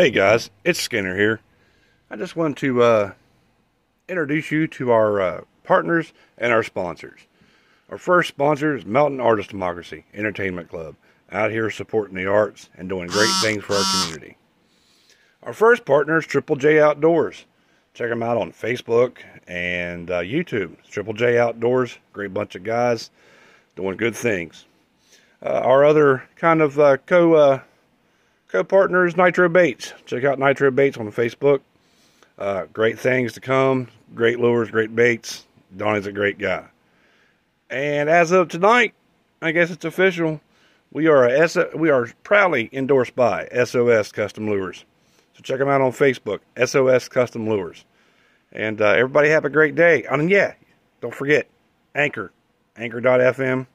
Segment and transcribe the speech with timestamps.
[0.00, 1.40] Hey guys, it's Skinner here.
[2.10, 3.12] I just want to uh,
[4.08, 7.20] introduce you to our uh, partners and our sponsors.
[7.90, 10.96] Our first sponsor is Mountain Artist Democracy Entertainment Club,
[11.30, 14.38] out here supporting the arts and doing great things for our community.
[15.42, 17.44] Our first partner is Triple J Outdoors.
[17.92, 20.76] Check them out on Facebook and uh, YouTube.
[20.88, 23.10] Triple J Outdoors, great bunch of guys
[23.76, 24.64] doing good things.
[25.44, 27.60] Uh, our other kind of uh, co uh,
[28.50, 29.94] co-partners Nitro Baits.
[30.06, 31.60] Check out Nitro Baits on Facebook.
[32.38, 33.88] Uh, great things to come.
[34.14, 35.44] Great lures, great baits.
[35.76, 36.66] Donnie's a great guy.
[37.68, 38.94] And as of tonight,
[39.40, 40.40] I guess it's official.
[40.92, 44.84] We are a S- we are proudly endorsed by SOS Custom Lures.
[45.34, 47.84] So check them out on Facebook, SOS Custom Lures.
[48.52, 50.02] And uh, everybody have a great day.
[50.04, 50.54] And yeah,
[51.00, 51.46] don't forget
[51.94, 52.32] Anchor,
[52.76, 53.66] Anchor.fm,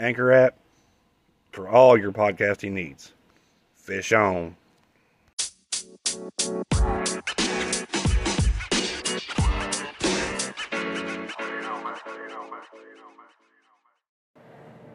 [0.00, 0.56] Anchor app
[1.52, 3.12] for all your podcasting needs.
[3.86, 4.56] Fish on.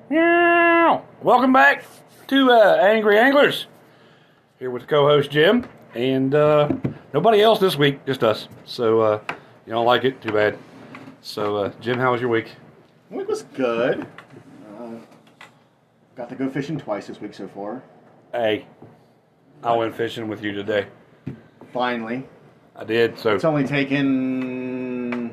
[0.09, 1.06] Meow.
[1.23, 1.86] Welcome back
[2.28, 3.67] to uh, Angry Anglers.
[4.59, 6.67] Here with co-host Jim and uh,
[7.14, 8.50] nobody else this week, just us.
[8.66, 9.22] So uh,
[9.66, 10.58] you don't like it, too bad.
[11.22, 12.52] So uh, Jim, how was your week?
[13.09, 14.05] Week was good.
[14.78, 14.95] Uh,
[16.16, 17.81] got to go fishing twice this week so far.
[18.32, 18.66] Hey,
[19.62, 20.88] I went fishing with you today.
[21.74, 22.28] Finally,
[22.76, 23.20] I did.
[23.20, 25.30] So it's only taken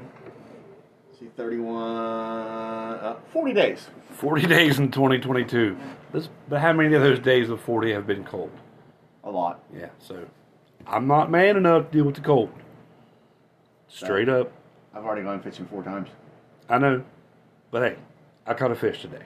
[1.07, 3.89] let's see, thirty-one, uh, forty days.
[4.11, 5.77] 40 days in 2022.
[6.13, 8.51] This, but how many of those days of 40 have been cold?
[9.23, 9.62] A lot.
[9.73, 9.91] Yeah.
[10.01, 10.27] So
[10.89, 12.51] I'm not man enough to deal with the cold.
[13.87, 14.51] Straight up.
[14.93, 16.09] I've already gone fishing four times.
[16.69, 17.05] I know.
[17.71, 17.99] But hey,
[18.45, 19.23] I caught a fish today.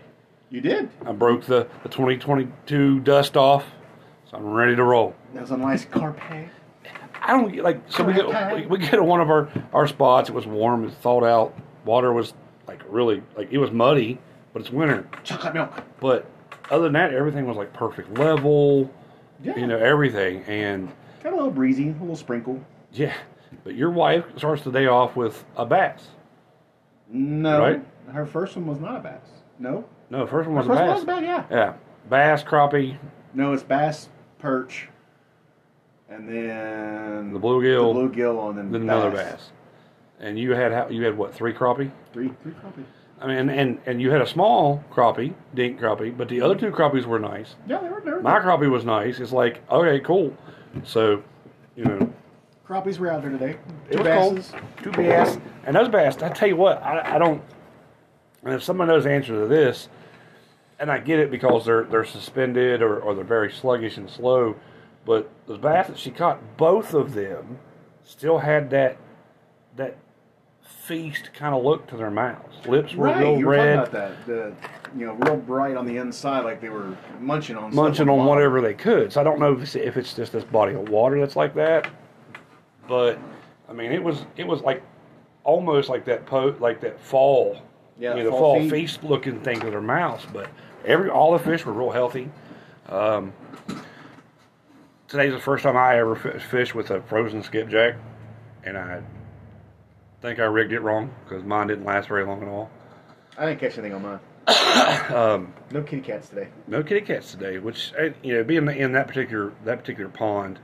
[0.53, 0.91] You did.
[1.07, 3.65] I broke the, the 2022 dust off,
[4.31, 5.15] so I'm ready to roll.
[5.33, 6.21] That was a nice carpe.
[7.23, 9.87] I don't get like so we get we, we get to one of our our
[9.87, 10.29] spots.
[10.29, 11.57] It was warm, it's thawed out.
[11.87, 12.35] Water was
[12.69, 14.19] like really like it was muddy,
[14.53, 15.09] but it's winter.
[15.25, 15.73] Chocolate milk.
[16.01, 16.27] But
[16.71, 18.93] other than that, everything was like perfect level.
[19.43, 19.57] Yeah.
[19.57, 20.93] You know everything, and
[21.23, 22.63] Got a little breezy, a little sprinkle.
[22.93, 23.15] yeah.
[23.65, 26.09] But your wife starts the day off with a bass.
[27.09, 27.59] No.
[27.59, 27.85] Right?
[28.13, 29.27] Her first one was not a bass.
[29.59, 29.85] No.
[30.13, 30.95] No, the first one Her was first a one bass.
[30.95, 31.57] was a bass, yeah.
[31.57, 31.73] Yeah,
[32.11, 32.97] bass, crappie,
[33.33, 34.91] No, it's bass, perch,
[36.11, 39.51] and then the bluegill, the bluegill, and then then another bass.
[40.21, 41.91] And you had how you had what three crappie?
[42.13, 42.85] Three, three crappie.
[43.23, 46.71] I mean, and and you had a small crappie, dink crappie, but the other two
[46.73, 47.55] crappies were nice.
[47.67, 48.03] Yeah, they were.
[48.05, 49.19] They were My crappie was nice.
[49.19, 50.37] It's like okay, cool.
[50.85, 51.23] So,
[51.75, 52.13] you know,
[52.69, 53.57] Crappies were out there today.
[53.91, 54.35] it Two was cold.
[54.37, 54.53] basses.
[54.83, 56.21] Two bass, and those bass.
[56.23, 57.43] I tell you what, I, I don't.
[58.45, 59.89] And if someone knows the answer to this,
[60.83, 64.57] and I get it because they're they're suspended or, or they're very sluggish and slow,
[65.07, 67.59] but the bass that she caught, both of them,
[68.05, 68.99] still had that
[69.77, 69.97] that
[70.61, 72.67] feast kind of look to their mouths.
[72.67, 73.77] Lips were Right, real you were red.
[73.77, 74.27] talking about that.
[74.27, 74.53] The
[74.99, 78.61] you know, real bright on the inside, like they were munching on munching on whatever
[78.61, 79.13] they could.
[79.13, 81.55] So I don't know if it's, if it's just this body of water that's like
[81.55, 81.89] that,
[82.89, 83.21] but
[83.69, 84.83] I mean it was it was like
[85.45, 87.63] almost like that po like that fall,
[88.01, 90.27] yeah, you know, fall, fall feast looking thing to their mouths.
[90.33, 90.51] But
[90.85, 92.31] every all the fish were real healthy.
[92.89, 93.33] Um,
[95.09, 97.97] today's the first time I ever fished with a frozen skipjack,
[98.65, 99.03] and I
[100.21, 102.71] think I rigged it wrong because mine didn't last very long at all.
[103.39, 104.21] I didn't catch anything on mine.
[105.15, 106.49] Um, No kitty cats today.
[106.67, 110.59] no kitty cats today, which uh, you know, being in that particular that particular pond,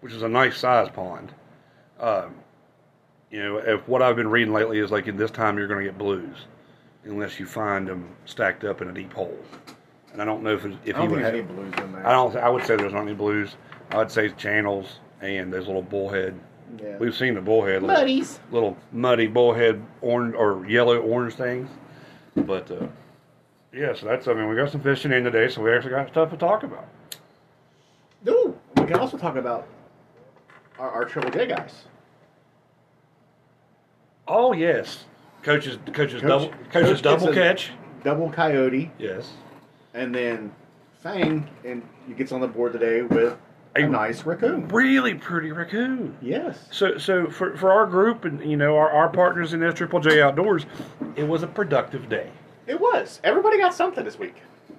[0.00, 1.32] which is a nice size pond.
[2.00, 2.34] Um,
[3.30, 5.80] you know, if what I've been reading lately is like in this time you're going
[5.84, 6.46] to get blues,
[7.08, 9.36] unless you find them stacked up in a deep hole.
[10.12, 11.26] And I don't know if it, if I don't he think was.
[11.26, 12.06] I need blues in there.
[12.06, 12.36] I don't.
[12.36, 13.56] I would say there's not any blues.
[13.90, 16.38] I would say channels and those little bullhead.
[16.80, 16.98] Yeah.
[16.98, 17.82] We've seen the bullhead.
[17.82, 18.38] Little, Muddies.
[18.50, 21.68] little muddy bullhead orange or yellow orange things.
[22.36, 22.86] But uh,
[23.72, 24.28] yeah, so that's.
[24.28, 26.62] I mean, we got some fishing in today, so we actually got stuff to talk
[26.62, 26.86] about.
[28.28, 29.66] Ooh, we can also talk about
[30.78, 31.84] our, our Triple J guys.
[34.26, 35.04] Oh yes,
[35.42, 37.70] coaches, coaches Coach- double, coaches Coach double gets a- catch.
[38.04, 39.32] Double coyote, Yes,
[39.94, 40.52] and then
[41.02, 43.36] Fang, and he gets on the board today with
[43.76, 44.68] a, A- nice raccoon.
[44.68, 46.16] really pretty raccoon.
[46.22, 46.68] Yes.
[46.70, 50.00] So, so for, for our group and you know our, our partners in S Triple
[50.00, 50.64] J Outdoors,
[51.16, 52.30] it was a productive day.
[52.66, 53.20] It was.
[53.24, 54.36] Everybody got something this week.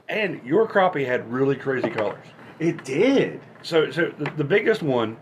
[0.07, 2.25] And your crappie had really crazy colors.
[2.59, 3.41] It did.
[3.63, 5.17] So, so the, the biggest one,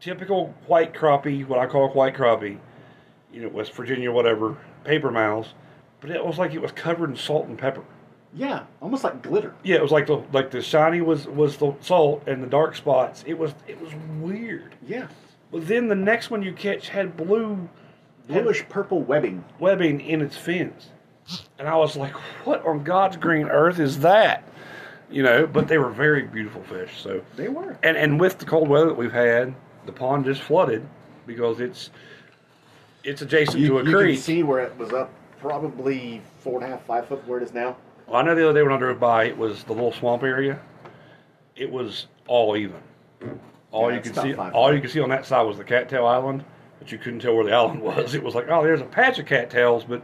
[0.00, 2.58] typical white crappie, what I call white crappie,
[3.34, 5.48] you know, West Virginia, whatever, paper mouths,
[6.00, 7.82] but it was like it was covered in salt and pepper.
[8.32, 9.54] Yeah, almost like glitter.
[9.62, 12.74] Yeah, it was like the like the shiny was was the salt and the dark
[12.76, 13.24] spots.
[13.26, 14.74] It was it was weird.
[14.86, 15.08] Yeah,
[15.52, 17.68] But then the next one you catch had blue
[18.28, 19.44] bluish purple webbing.
[19.58, 20.88] webbing in its fins,
[21.58, 22.12] and I was like,
[22.44, 24.42] "What on God's green earth is that?"
[25.10, 25.46] You know.
[25.46, 27.00] But they were very beautiful fish.
[27.02, 27.78] So They were.
[27.84, 29.54] and and with the cold weather that we've had,
[29.86, 30.84] the pond just flooded
[31.26, 31.90] because it's
[33.04, 34.08] it's adjacent You, to a you creek.
[34.08, 37.38] You can see where it was up, probably four and a half, five foot where
[37.38, 37.76] it is now.
[38.06, 40.22] Well, I know the other day when I drove by, it was the little swamp
[40.22, 40.58] area.
[41.56, 42.80] It was all even.
[43.70, 44.74] All Yeah, you could see, all foot.
[44.74, 46.44] you could see on that side was the cattail island,
[46.78, 48.14] but you couldn't tell where the island was.
[48.14, 50.02] It was like, oh, there's a patch of cattails, but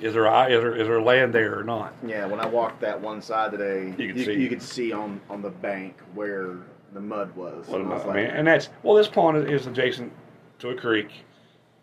[0.00, 1.94] is there is there is there land there or not?
[2.06, 4.34] Yeah, when I walked that one side today, You could you, see.
[4.34, 6.56] you could see on, on the bank where
[6.92, 7.66] the mud was.
[7.68, 10.12] What And I was about, I mean, like, and that's well, this pond is adjacent
[10.60, 11.10] to a creek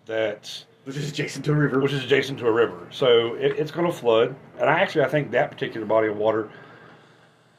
[0.09, 1.79] that's which is adjacent to a river.
[1.79, 4.35] which is adjacent to a river, so it, it's going to flood.
[4.59, 6.49] And I actually I think that particular body of water,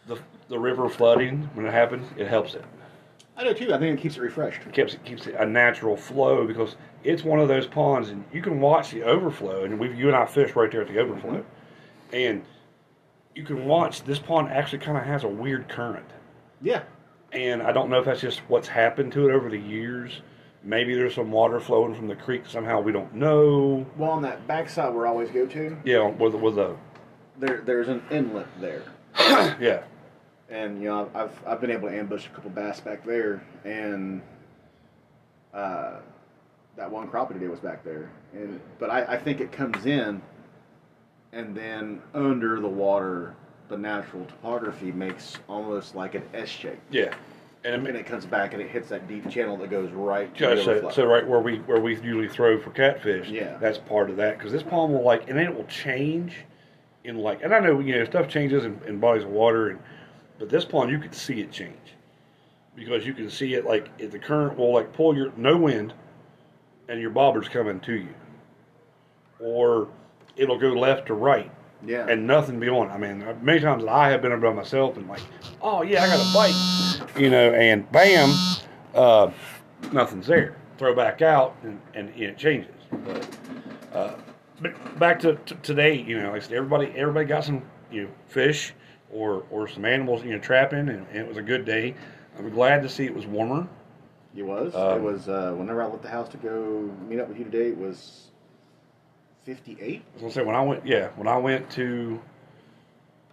[0.06, 0.18] the
[0.48, 2.64] the river flooding when it happens, it helps it.
[3.36, 3.72] I do too.
[3.72, 4.60] I think it keeps it refreshed.
[4.72, 8.42] keeps it keeps it a natural flow because it's one of those ponds and you
[8.42, 11.38] can watch the overflow and we've you and I fish right there at the overflow
[11.38, 12.14] mm-hmm.
[12.14, 12.44] and
[13.34, 16.04] you can watch this pond actually kind of has a weird current
[16.60, 16.82] Yeah.
[17.32, 20.20] and I don't know if that's just what's happened to it over the years
[20.62, 22.44] maybe there's some water flowing from the creek.
[22.46, 23.86] Somehow we don't know.
[23.96, 26.76] Well, on that backside where I always go to, yeah with with a
[27.38, 28.82] there there's an inlet there,
[29.18, 29.82] yeah.
[30.48, 34.20] And you know I've I've been able to ambush a couple bass back there, and
[35.54, 35.96] uh,
[36.76, 40.20] that one crappie today was back there, and but I, I think it comes in,
[41.32, 43.34] and then under the water,
[43.68, 46.80] the natural topography makes almost like an S shape.
[46.90, 47.14] yeah
[47.64, 50.44] and, and it, comes back and it hits that deep channel that goes right to
[50.44, 53.56] Yeah, the so, so right where we where we usually throw for catfish, Yeah.
[53.58, 54.38] that's part of that.
[54.38, 56.36] Because this pond will like and then it will change
[57.04, 59.78] in like and I know you know stuff changes in, in bodies of water and
[60.38, 61.76] but this pond you can see it change.
[62.74, 65.92] Because you can see it like if the current will like pull your no wind
[66.88, 68.14] and your bobber's coming to you.
[69.38, 69.88] Or
[70.36, 71.50] it'll go left to right
[71.86, 72.92] yeah, and nothing beyond.
[72.92, 75.22] I mean, many times I have been by myself and like,
[75.62, 78.34] oh yeah, I got a bite, you know, and bam,
[78.94, 79.30] uh,
[79.92, 80.56] nothing's there.
[80.78, 82.74] Throw back out and, and it changes.
[83.04, 83.28] But,
[83.92, 84.14] uh,
[84.60, 88.04] but back to, to today, you know, like I said, everybody everybody got some you
[88.04, 88.74] know fish
[89.12, 91.94] or or some animals you know trapping, and, and it was a good day.
[92.38, 93.66] I'm glad to see it was warmer.
[94.36, 94.74] it was.
[94.74, 95.28] um, it was.
[95.28, 98.28] Uh, whenever I left the house to go meet up with you today, it was
[99.44, 100.02] fifty-eight.
[100.02, 102.20] I was gonna say when I went, yeah, when I went to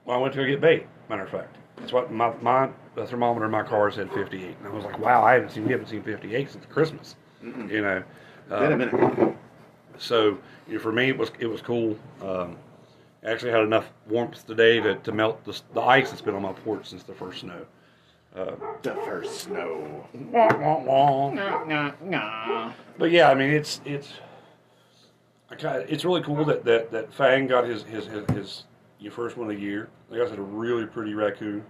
[0.04, 0.88] when I went to go get bait.
[1.10, 4.68] Matter of fact, that's what my my the thermometer in my car said 58, and
[4.68, 7.16] I was like, wow, I haven't seen we haven't seen 58 since Christmas.
[7.44, 8.04] You know,
[8.50, 9.36] Been a um, minute.
[9.98, 10.38] so
[10.68, 11.98] you know, for me it was it was cool.
[12.22, 12.58] Um,
[13.24, 16.54] actually had enough warmth today to, to melt the, the ice that's been on my
[16.54, 17.66] porch since the first snow.
[18.34, 20.06] The first snow.
[20.32, 21.32] Wah, wah, wah.
[21.32, 22.72] Nah, nah, nah.
[22.98, 24.14] But yeah, I mean it's it's
[25.50, 28.64] I kinda, it's really cool that, that, that Fang got his his, his, his
[29.00, 29.90] your first one of the year.
[30.10, 31.64] The guy's had a really pretty raccoon.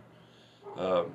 [0.77, 1.05] Um,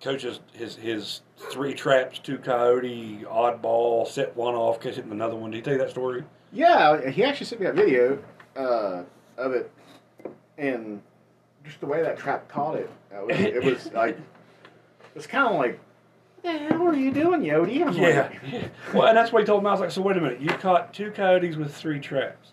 [0.00, 5.36] coaches his his three traps, two coyote, oddball, set one off, catch it in another
[5.36, 5.50] one.
[5.50, 6.24] Did he tell you that story?
[6.52, 8.18] Yeah, he actually sent me a video
[8.56, 9.02] uh,
[9.36, 9.70] of it,
[10.58, 11.02] and
[11.64, 14.16] just the way that trap caught it, it was, it was like
[15.14, 15.80] it's kind of like,
[16.46, 17.86] the hell are you doing, Yodi?
[17.86, 18.30] I'm Yeah.
[18.52, 19.68] like, well, and that's what he told me.
[19.68, 22.52] I was like, so wait a minute, you caught two coyotes with three traps.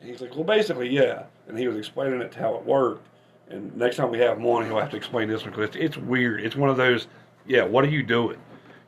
[0.00, 1.24] And he's like, well, basically, yeah.
[1.48, 3.06] And he was explaining it to how it worked.
[3.50, 5.96] And next time we have one, he'll have to explain this one because it's, it's
[5.96, 6.42] weird.
[6.44, 7.06] It's one of those,
[7.46, 8.38] yeah, what are you doing?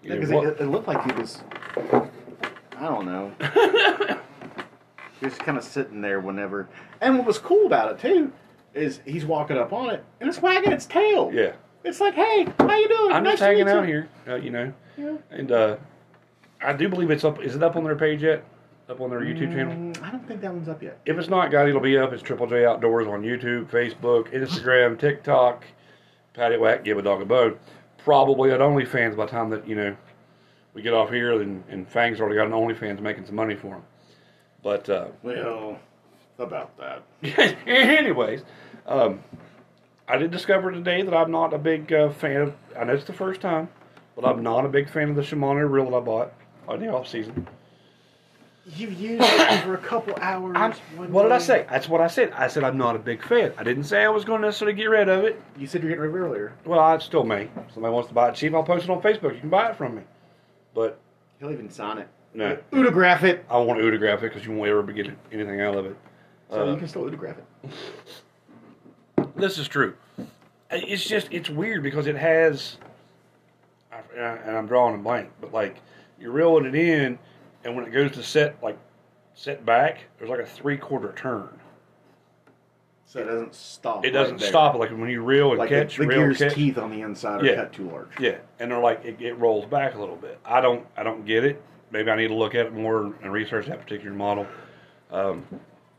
[0.03, 1.43] You Yeah, know, 'cause what- it, it looked like he was,
[2.77, 3.33] I don't know.
[5.19, 6.69] he was kind of sitting there whenever.
[7.01, 8.33] And what was cool about it too
[8.75, 11.31] is he's walking up on it and it's wagging its tail.
[11.33, 11.53] yeah.
[11.85, 13.13] It's like, hey, how you doing?
[13.13, 14.73] I'm Nice just hanging out you." here, uh, you know.
[14.97, 15.17] Yeah.
[15.31, 15.77] And uh,
[16.63, 17.43] I do believe it's up.
[17.43, 18.45] Is it up on their page yet?
[18.89, 19.73] Up on their YouTube channel?
[19.73, 20.99] Mm, I don't think that one's up yet.
[21.07, 22.13] If it's not, guys, it'll be up.
[22.13, 25.65] It's Triple J Outdoors on YouTube, Facebook, Instagram, TikTok.
[26.35, 27.57] Patty Whack, give a dog a bone.
[27.99, 29.97] Probably at OnlyFans by the time that you know
[30.75, 33.75] we get off here, and, and Fang's already got an OnlyFans making some money for
[33.77, 33.83] him.
[34.63, 35.79] But uh, Well,
[36.39, 37.03] about that.
[37.67, 38.43] anyways,
[38.87, 39.23] um,
[40.11, 42.55] I did discover today that I'm not a big uh, fan of.
[42.77, 43.69] I know it's the first time,
[44.17, 46.33] but I'm not a big fan of the Shimano reel that I bought
[46.67, 47.47] on the off season.
[48.77, 50.55] You've used it for a couple hours.
[50.57, 51.65] I'm, one what did I say?
[51.71, 52.33] That's what I said.
[52.33, 53.53] I said I'm not a big fan.
[53.57, 55.41] I didn't say I was going to necessarily get rid of it.
[55.57, 56.53] You said you're getting rid of it earlier.
[56.65, 57.45] Well, I still may.
[57.45, 59.35] If somebody wants to buy it cheap, I'll post it on Facebook.
[59.35, 60.03] You can buy it from me.
[60.75, 60.99] But
[61.39, 62.09] He'll even sign it.
[62.35, 62.59] No.
[62.73, 63.45] Autograph it.
[63.49, 65.97] I want to autograph it because you won't ever get anything out of it.
[66.51, 67.71] So Uh, you can still autograph it.
[69.41, 69.95] this is true.
[70.71, 72.77] It's just it's weird because it has,
[74.17, 75.77] and I'm drawing a blank, but like
[76.21, 77.19] you're reeling it in,
[77.65, 78.79] and when it goes to set like
[79.35, 81.49] set back, there's like a three quarter turn.
[83.07, 84.05] So it doesn't stop.
[84.05, 86.39] It doesn't right stop like when you reel and Like catch, the, the reel gear's
[86.39, 86.55] catch.
[86.55, 87.55] teeth on the inside are Yeah.
[87.57, 88.09] cut too large.
[88.21, 90.39] Yeah, and they're like it, it rolls back a little bit.
[90.45, 91.61] I don't I don't get it.
[91.91, 94.47] Maybe I need to look at it more and research that particular model.
[95.11, 95.45] Um,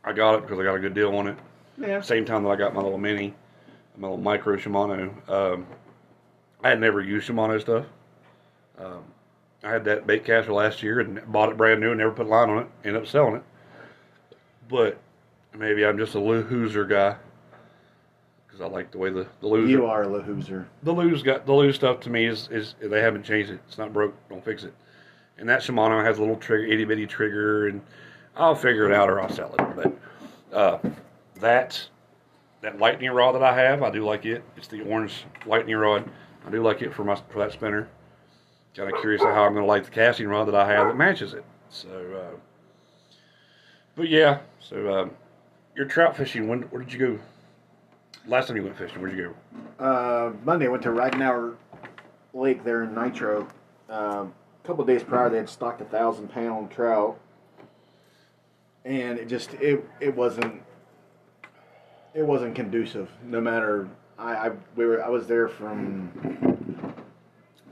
[0.06, 1.38] I got it because I got a good deal on it.
[1.82, 2.02] Yeah.
[2.02, 3.34] Same time that I got my little mini,
[3.98, 5.30] my little micro Shimano.
[5.30, 5.66] Um,
[6.64, 7.86] I had never used Shimano stuff.
[8.78, 9.04] Um,
[9.64, 12.26] I had that bait caster last year and bought it brand new and never put
[12.26, 12.68] a line on it.
[12.84, 13.44] Ended up selling it.
[14.70, 14.98] But
[15.58, 17.16] maybe I'm just a loser guy
[18.48, 20.66] because I like the way the the loser You are a Lahooser.
[20.84, 23.60] the Lew's got the Lew's stuff to me is is they haven't changed it.
[23.68, 24.16] It's not broke.
[24.30, 24.74] Don't fix it.
[25.38, 27.82] And that Shimano has a little trigger, itty bitty trigger, and
[28.36, 29.76] I'll figure it out or I'll sell it.
[29.76, 30.78] But uh,
[31.42, 31.88] that
[32.62, 34.44] that lightning rod that I have, I do like it.
[34.56, 36.10] It's the orange lightning rod.
[36.46, 37.90] I do like it for my for that spinner.
[38.76, 40.96] Kind of curious how I'm going to like the casting rod that I have that
[40.96, 41.44] matches it.
[41.70, 42.38] So, uh,
[43.96, 44.40] but yeah.
[44.60, 45.12] So um,
[45.76, 46.48] your trout fishing.
[46.48, 47.20] When where did you go?
[48.28, 49.36] Last time you went fishing, where'd you
[49.80, 49.84] go?
[49.84, 51.56] Uh, Monday, I went to Ridenour
[52.34, 53.48] Lake there in Nitro.
[53.90, 54.34] Um,
[54.64, 57.20] a couple of days prior, they had stocked a thousand pound trout,
[58.86, 60.62] and it just it it wasn't
[62.14, 63.10] it wasn't conducive.
[63.24, 63.88] No matter
[64.18, 66.12] I, I we were I was there from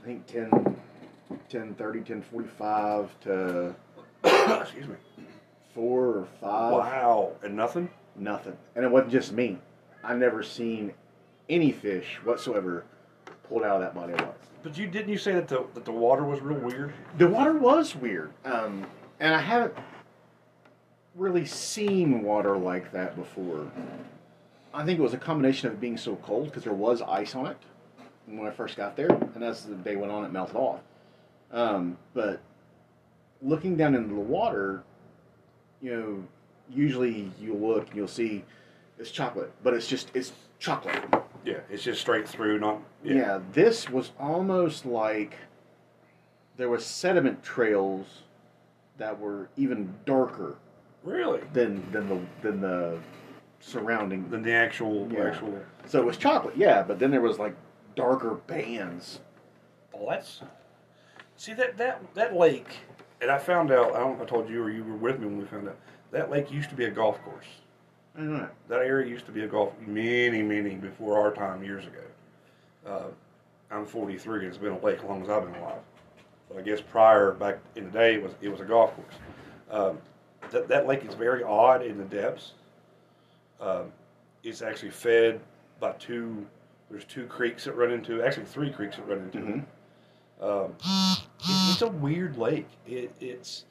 [0.02, 0.76] I think 10,
[1.48, 2.24] 10 10
[3.22, 3.74] to
[4.24, 4.96] Excuse me.
[5.74, 6.72] four or five.
[6.72, 7.88] Wow, and nothing.
[8.16, 9.58] Nothing, and it wasn't just me.
[10.02, 10.92] I never seen
[11.48, 12.84] any fish whatsoever
[13.48, 14.34] pulled out of that body of water.
[14.62, 16.92] But you didn't you say that the that the water was real weird?
[17.16, 18.86] The water was weird, um,
[19.20, 19.74] and I haven't
[21.14, 23.70] really seen water like that before.
[24.72, 27.34] I think it was a combination of it being so cold because there was ice
[27.34, 27.56] on it
[28.26, 30.80] when I first got there, and as the day went on, it melted off.
[31.50, 32.40] Um, but
[33.42, 34.84] looking down into the water,
[35.82, 36.24] you know,
[36.72, 38.44] usually you'll look and you'll see
[38.98, 41.02] it's chocolate, but it's just it's chocolate.
[41.44, 43.40] Yeah, it's just straight through, not Yeah.
[43.52, 45.34] this was almost like
[46.56, 48.06] there was sediment trails
[48.98, 50.56] that were even darker
[51.02, 51.40] Really?
[51.54, 52.98] than than the than the
[53.60, 54.28] surrounding.
[54.30, 55.26] Than the actual Yeah.
[55.28, 55.58] actual.
[55.86, 57.54] So it was chocolate, yeah, but then there was like
[57.94, 59.20] darker bands.
[59.94, 60.42] Oh, that's.
[61.36, 62.78] See that that that lake,
[63.20, 63.94] and I found out.
[63.94, 65.68] I don't know if I told you or you were with me when we found
[65.68, 65.76] out.
[66.10, 67.46] That lake used to be a golf course.
[68.16, 68.48] I don't.
[68.68, 72.00] That area used to be a golf many, many before our time years ago.
[72.86, 73.04] Uh,
[73.70, 75.80] I'm 43, and it's been a lake as long as I've been alive.
[76.48, 79.14] But I guess prior, back in the day, it was it was a golf course.
[79.70, 79.98] Um,
[80.50, 82.52] that that lake is very odd in the depths.
[83.60, 83.92] Um,
[84.42, 85.40] it's actually fed
[85.80, 86.46] by two.
[86.90, 88.22] There's two creeks that run into.
[88.22, 89.38] Actually, three creeks that run into.
[89.38, 89.64] it.
[90.42, 92.66] Um, it, it's a weird lake.
[92.86, 93.64] It, it's,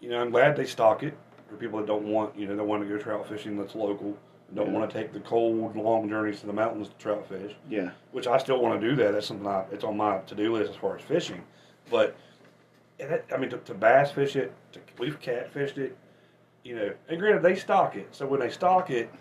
[0.00, 1.16] you know, I'm glad they stock it
[1.48, 4.16] for people that don't want, you know, don't want to go trout fishing that's local,
[4.54, 4.72] don't Yeah.
[4.72, 7.54] want to take the cold, long journeys to the mountains to trout fish.
[7.68, 7.90] Yeah.
[8.12, 9.12] Which I still want to do that.
[9.12, 11.42] That's something I, it's on my to-do list as far as fishing.
[11.90, 12.14] But,
[13.00, 15.96] and that, I mean, to, to bass fish it, to, we've catfished it,
[16.64, 16.92] you know.
[17.08, 18.08] And granted, they stock it.
[18.14, 19.12] So when they stock it,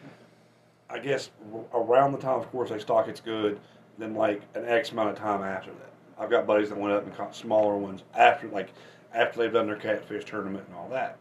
[0.90, 1.30] I guess
[1.74, 3.60] around the time, of course, they stock it's good.
[3.98, 7.04] Then like an X amount of time after that, I've got buddies that went up
[7.06, 8.70] and caught smaller ones after like
[9.14, 11.18] after they've done their catfish tournament and all that.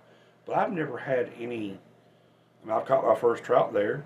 [0.47, 1.79] But I've never had any.
[2.63, 4.05] I mean, I've caught my first trout there.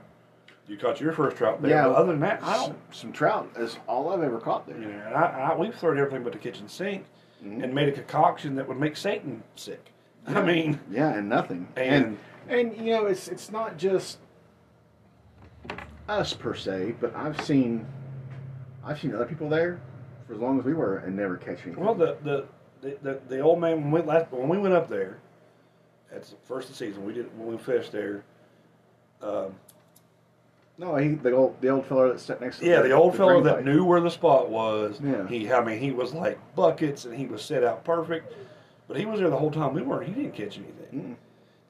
[0.68, 1.70] You caught your first trout there.
[1.72, 1.88] Yeah.
[1.88, 2.78] But other than that, I don't.
[2.94, 4.78] Some, trout is all I've ever caught there.
[4.78, 7.04] You know, and I, I we've thrown everything but the kitchen sink
[7.44, 7.62] Mhm.
[7.64, 9.91] and made a concoction that would make Satan sick.
[10.26, 11.68] I mean, Yeah, and nothing.
[11.76, 14.18] And- and and you know, it's it's not just
[16.08, 17.86] us per se, but I've seen
[18.84, 19.80] I've seen other people there
[20.26, 21.76] for as long as we were and never catch anything.
[21.84, 22.46] Well, the the,
[22.80, 25.18] the, the, the old man when we last when we went up there,
[26.12, 28.24] at the first of the season, we did when we fished there.
[29.22, 29.54] Um,
[30.78, 33.34] no, he the old the old fellow that sat next to yeah, the old fellow
[33.34, 33.64] green that light.
[33.64, 35.00] knew where the spot was.
[35.02, 35.28] Yeah.
[35.28, 38.32] He, I mean, he was like buckets, and he was set out perfect.
[38.92, 39.72] But he was there the whole time.
[39.72, 40.06] We weren't.
[40.06, 40.92] He didn't catch anything.
[40.92, 41.16] Mm.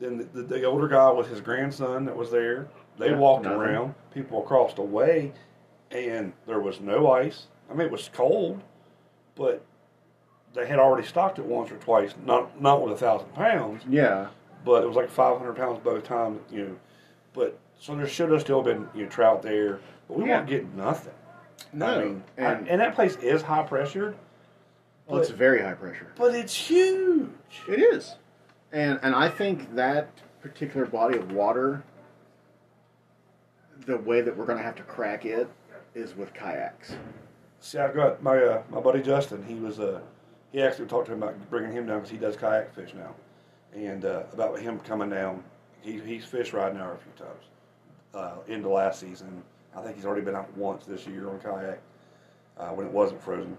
[0.01, 2.67] Then the, the, the older guy with his grandson that was there,
[2.99, 3.61] they Yeah, walked nothing.
[3.61, 3.95] around.
[4.13, 5.33] People crossed way,
[5.93, 7.47] and there was no ice.
[7.71, 8.61] I mean, it was cold,
[9.37, 9.65] but
[10.53, 12.13] they had already stocked it once or twice.
[12.27, 14.27] Not not with a thousand pounds, Yeah,
[14.65, 16.41] but it was like five hundred pounds both times.
[16.51, 16.77] You know,
[17.35, 20.39] but so there should have still been you know trout there, but we Yeah.
[20.39, 21.15] weren't getting nothing.
[21.73, 24.17] no, I mean, I- and, and that place is high pressured,
[25.07, 26.13] well, it's very high pressure.
[26.17, 27.29] but it's huge.
[27.69, 28.17] It is,
[28.73, 30.09] and and I think that
[30.41, 31.83] particular body of water,
[33.87, 35.49] the way that we're going to have to crack it
[35.95, 36.95] is with kayaks.
[37.61, 39.45] See, I've got my uh, my buddy Justin.
[39.47, 40.01] He was uh,
[40.53, 43.15] he actually talked to him about bringing him down because he does kayak fish now,
[43.75, 45.43] and uh, about him coming down.
[45.81, 47.45] He he's fished Ridenour a few times
[48.15, 49.43] uh, into last season.
[49.77, 51.81] I think he's already been out once this year on kayak
[52.59, 53.57] uh, when it wasn't frozen.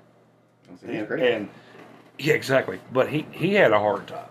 [0.70, 1.32] He's and, great.
[1.34, 1.50] and
[2.20, 2.80] yeah, exactly.
[2.92, 4.30] But he he had a hard time,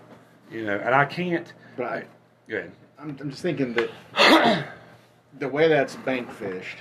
[0.50, 0.76] you know.
[0.76, 1.52] And I can't.
[1.76, 2.04] but I,
[2.48, 2.72] Good.
[2.98, 4.66] I'm, I'm just thinking that
[5.38, 6.78] the way that's bank fished,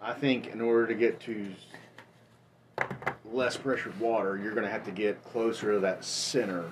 [0.00, 1.46] I think in order to get to
[3.24, 6.64] less pressured water, you're going to have to get closer to that center.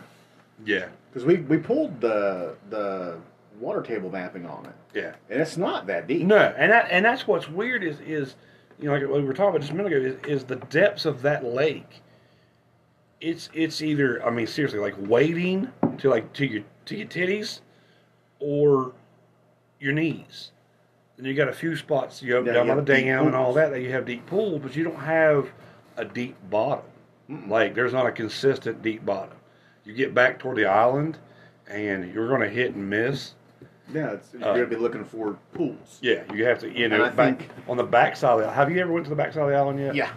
[0.65, 0.89] Yeah.
[1.11, 3.19] Because we, we pulled the the
[3.59, 5.15] water table mapping on it, Yeah.
[5.29, 6.23] and it's not that deep.
[6.27, 8.35] No, and that and that's what's weird is is
[8.81, 11.05] you know like we were talking about just a minute ago is, is the depths
[11.05, 12.03] of that lake.
[13.21, 17.61] It's it's either I mean seriously like wading to like to your to your titties,
[18.39, 18.93] or
[19.79, 20.53] your knees.
[21.19, 23.27] And you got a few spots you go Yeah, down you by the have dam
[23.27, 25.51] and all that that you have deep pools, but you don't have
[25.97, 26.85] a deep bottom.
[27.49, 29.37] Like there's not a consistent deep bottom.
[29.85, 31.19] You get back toward the island,
[31.69, 33.35] and you're going to hit and miss.
[33.93, 35.99] Yeah, it's, you're Uh, going to be looking for pools.
[36.03, 38.71] Yeah, you have to, you know, back, think- on the back side of the Have
[38.71, 39.95] you ever went to the back side of the island yet?
[39.95, 40.11] Yeah,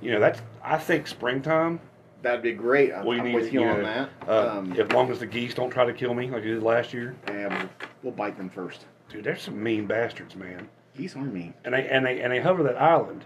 [0.00, 1.80] You know, that's, I think springtime,
[2.22, 2.92] that'd be great.
[2.92, 4.08] I'm, we I'm need with you, you on that.
[4.28, 6.62] uh, um, as long as the geese don't try to kill me like they did
[6.62, 7.14] last year.
[7.26, 7.68] and we'll,
[8.02, 8.86] we'll bite them first.
[9.08, 10.68] Dude, there's some mean bastards, man.
[10.96, 11.54] Geese are mean.
[11.64, 13.24] And they, and they, and they hover that island.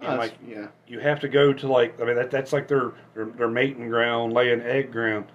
[0.00, 0.66] And that's- like, yeah.
[0.86, 3.88] you have to go to like, I mean, that, that's like their, their, their mating
[3.88, 5.26] ground, laying egg ground.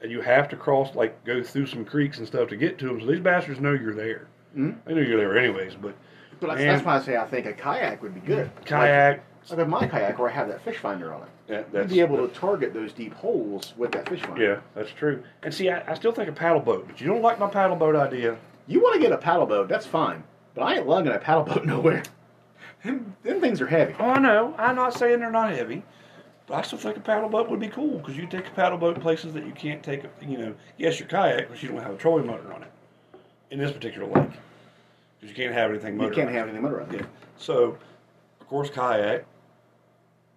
[0.00, 2.86] And you have to cross, like, go through some creeks and stuff to get to
[2.86, 3.00] them.
[3.00, 4.28] So these bastards know you're there.
[4.56, 4.76] Mhm.
[4.84, 5.94] They know you're there anyways, but
[6.40, 6.68] But that's, Man.
[6.68, 8.48] that's why I say I think a kayak would be good.
[8.64, 11.28] kayak, Like, like with my kayak where I have that fish finder on it.
[11.72, 14.40] yeah, You'd be able to target those deep holes with that fish finder.
[14.42, 15.20] Yeah, that's true.
[15.42, 17.74] And see, I, I still think a paddle boat, but you don't like my paddle
[17.76, 18.36] boat idea.
[18.68, 20.22] You want to get a paddle boat, that's fine.
[20.54, 22.04] But I ain't lugging a paddle boat nowhere.
[22.84, 23.96] them, them things are heavy.
[23.98, 24.54] Oh, I know.
[24.58, 25.82] I'm not saying they're not heavy,
[26.50, 28.98] I still think a paddle boat would be cool because you take a paddle boat
[29.00, 30.04] places that you can't take.
[30.22, 32.68] You know, yes, your kayak, but you don't have a trolling motor on it
[33.50, 34.30] in this particular lake
[35.20, 36.92] because you can't have anything You can't have anything motorized.
[36.92, 37.02] Yeah.
[37.36, 37.76] So,
[38.40, 39.24] of course, kayak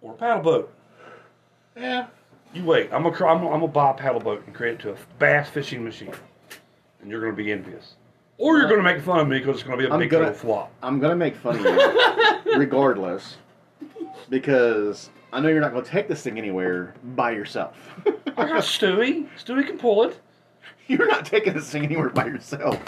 [0.02, 0.74] or paddle boat.
[1.76, 2.06] Yeah.
[2.52, 2.92] You wait.
[2.92, 4.96] I'm gonna I'm gonna, I'm gonna buy a paddle boat and create it to a
[5.18, 6.12] bass fishing machine,
[7.00, 7.94] and you're gonna be envious,
[8.36, 10.26] or you're gonna make fun of me because it's gonna be a I'm big gonna-
[10.26, 10.70] old flop.
[10.82, 13.36] I'm going to make fun of you regardless
[14.28, 17.74] because I know you're not going to take this thing anywhere by yourself.
[18.06, 19.28] I got Stewie.
[19.38, 20.20] Stewie can pull it.
[20.88, 22.78] you're not taking this thing anywhere by yourself.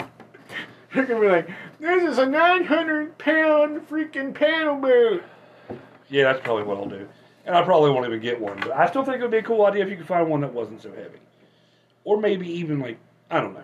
[0.93, 5.23] You're going to be like, this is a 900 pound freaking paddle boat.
[6.09, 7.07] Yeah, that's probably what I'll do.
[7.45, 9.43] And I probably won't even get one, but I still think it would be a
[9.43, 11.19] cool idea if you could find one that wasn't so heavy,
[12.03, 12.97] or maybe even like
[13.29, 13.63] I don't know.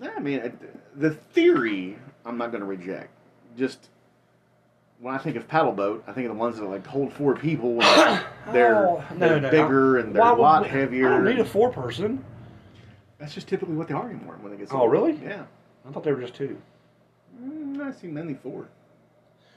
[0.00, 0.58] Yeah, I mean,
[0.96, 3.10] the theory I'm not going to reject.
[3.58, 3.89] Just
[5.00, 7.34] when I think of paddle boat, I think of the ones that like hold four
[7.34, 7.82] people.
[7.82, 11.08] And they're Oh, they're bigger and they're a lot we- heavier.
[11.08, 12.24] I don't need a four person.
[13.18, 14.68] That's just typically what they are anymore when they get.
[14.72, 15.12] Oh, really?
[15.22, 15.44] Yeah.
[15.86, 16.56] I thought they were just two.
[17.42, 18.68] Mm, I see mainly four.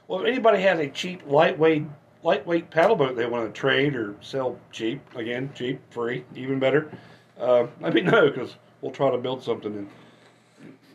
[0.06, 1.84] Well, if anybody has a cheap, lightweight,
[2.22, 6.90] lightweight paddle boat they want to trade or sell cheap, again, cheap, free, even better,
[7.40, 9.88] uh, let me know because we'll try to build something and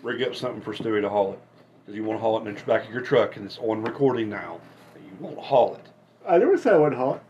[0.04, 1.40] rig up something for Stewie to haul it.
[1.90, 3.82] Because you want to haul it in the back of your truck, and it's on
[3.82, 4.60] recording now.
[4.94, 5.88] that You want to haul it.
[6.24, 7.22] I never said I wouldn't haul it.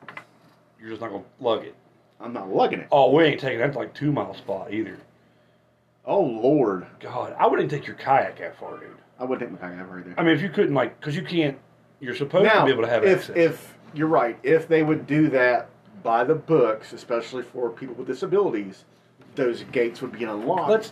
[0.77, 1.75] You're just not going to lug it.
[2.19, 2.89] I'm not lugging it.
[2.91, 4.97] Oh, we ain't taking that to like two mile spot either.
[6.03, 8.89] Oh Lord, God, I wouldn't take your kayak that far, dude.
[9.17, 10.13] I wouldn't take my kayak over either.
[10.17, 11.57] I mean, if you couldn't, like, because you can't,
[12.01, 13.37] you're supposed now, to be able to have if access.
[13.37, 15.69] if you're right, if they would do that
[16.03, 18.83] by the books, especially for people with disabilities,
[19.35, 20.91] those gates would be unlocked, let's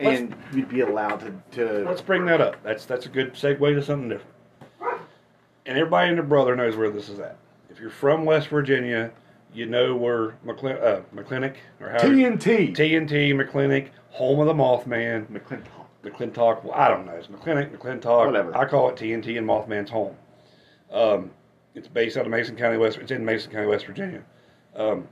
[0.00, 1.34] and you'd be allowed to.
[1.52, 2.62] to let's bring that up.
[2.62, 4.34] That's that's a good segue to something different.
[5.66, 7.36] And everybody and their brother knows where this is at.
[7.68, 9.10] If you're from West Virginia,
[9.52, 12.74] you know where McClin- uh, McClinic or how TNT.
[12.74, 15.26] TNT McClinic, home of the Mothman.
[15.26, 15.86] McClintock.
[16.04, 16.64] McClintock.
[16.64, 17.12] Well, I don't know.
[17.12, 18.26] It's McClinic, McClintock.
[18.26, 18.56] Whatever.
[18.56, 20.16] I call it TNT and Mothman's home.
[20.90, 21.30] Um,
[21.74, 22.98] it's based out of Mason County, West.
[22.98, 24.22] It's in Mason County, West Virginia.
[24.74, 25.06] Um,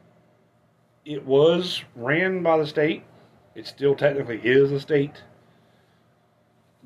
[1.05, 3.05] it was ran by the state.
[3.57, 5.23] It still technically is a state.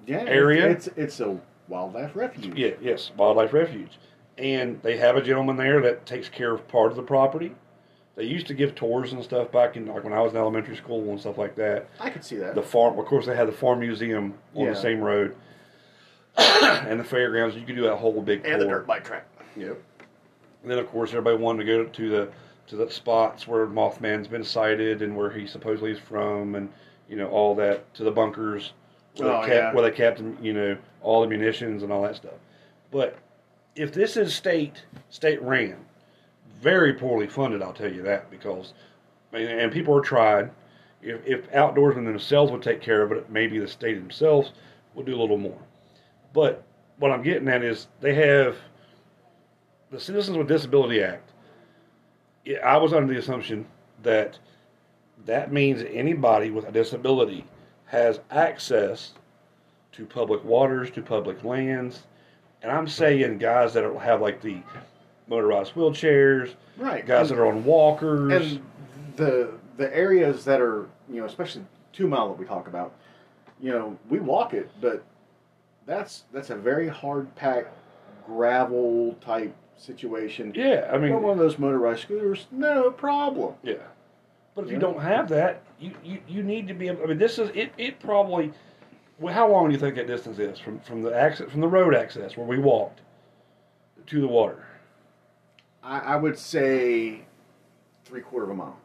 [0.06, 0.68] Yeah, Area?
[0.70, 2.56] It's it's a wildlife refuge.
[2.56, 3.98] Yeah, yes, wildlife refuge,
[4.38, 7.54] and they have a gentleman there that takes care of part of the property.
[8.16, 10.76] They used to give tours and stuff back in like when I was in elementary
[10.76, 11.88] school and stuff like that.
[11.98, 12.54] I could see that.
[12.54, 14.70] The farm, of course, they had the farm museum on Yeah.
[14.70, 15.36] the same road,
[16.36, 17.56] and the fairgrounds.
[17.56, 19.26] You could do that whole big and the dirt bike track.
[19.56, 19.76] Yep.
[20.62, 22.28] And then, of course, everybody wanted to go to the
[22.70, 26.68] to the spots where Mothman's been sighted and where he supposedly is from, and
[27.08, 28.72] you know all that to the bunkers
[29.16, 29.74] where, Oh, they kept, yeah.
[29.74, 32.34] where they kept, you know, all the munitions and all that stuff.
[32.92, 33.18] But
[33.74, 35.76] if this is state state ran,
[36.60, 38.72] very poorly funded, I'll tell you that because,
[39.32, 40.50] and, people are tried.
[41.02, 44.52] If, if outdoorsmen themselves would take care of it, maybe the state themselves
[44.94, 45.58] would do a little more.
[46.32, 46.62] But
[46.98, 48.56] what I'm getting at is they have
[49.90, 51.29] the Citizens with Disability Act.
[52.44, 53.66] Yeah, I was under the assumption
[54.02, 54.38] that
[55.26, 57.44] that means anybody with a disability
[57.86, 59.12] has access
[59.92, 62.04] to public waters, to public lands,
[62.62, 64.58] and I'm saying guys that have like the
[65.28, 67.04] motorized wheelchairs, Right.
[67.06, 68.32] guys and, that are on walkers.
[68.52, 68.62] and
[69.16, 72.94] the the areas that are you know especially two mile that we talk about,
[73.60, 75.04] you know we walk it, but
[75.86, 77.74] that's that's a very hard packed
[78.26, 80.52] gravel type situation.
[80.54, 83.54] yeah, I mean, But one of those motorized scooters, no problem.
[83.62, 83.74] Yeah.
[84.54, 84.80] But if you Yeah.
[84.80, 87.02] don't have that, you, you, you need to be able.
[87.02, 87.72] I mean, this is it.
[87.78, 88.52] It probably.
[89.18, 91.68] Well, how long do you think that distance is from from the access from the
[91.68, 93.00] road access where we walked
[94.06, 94.64] to the water?
[95.82, 97.20] I, I would say
[98.04, 98.76] three quarter of a mile.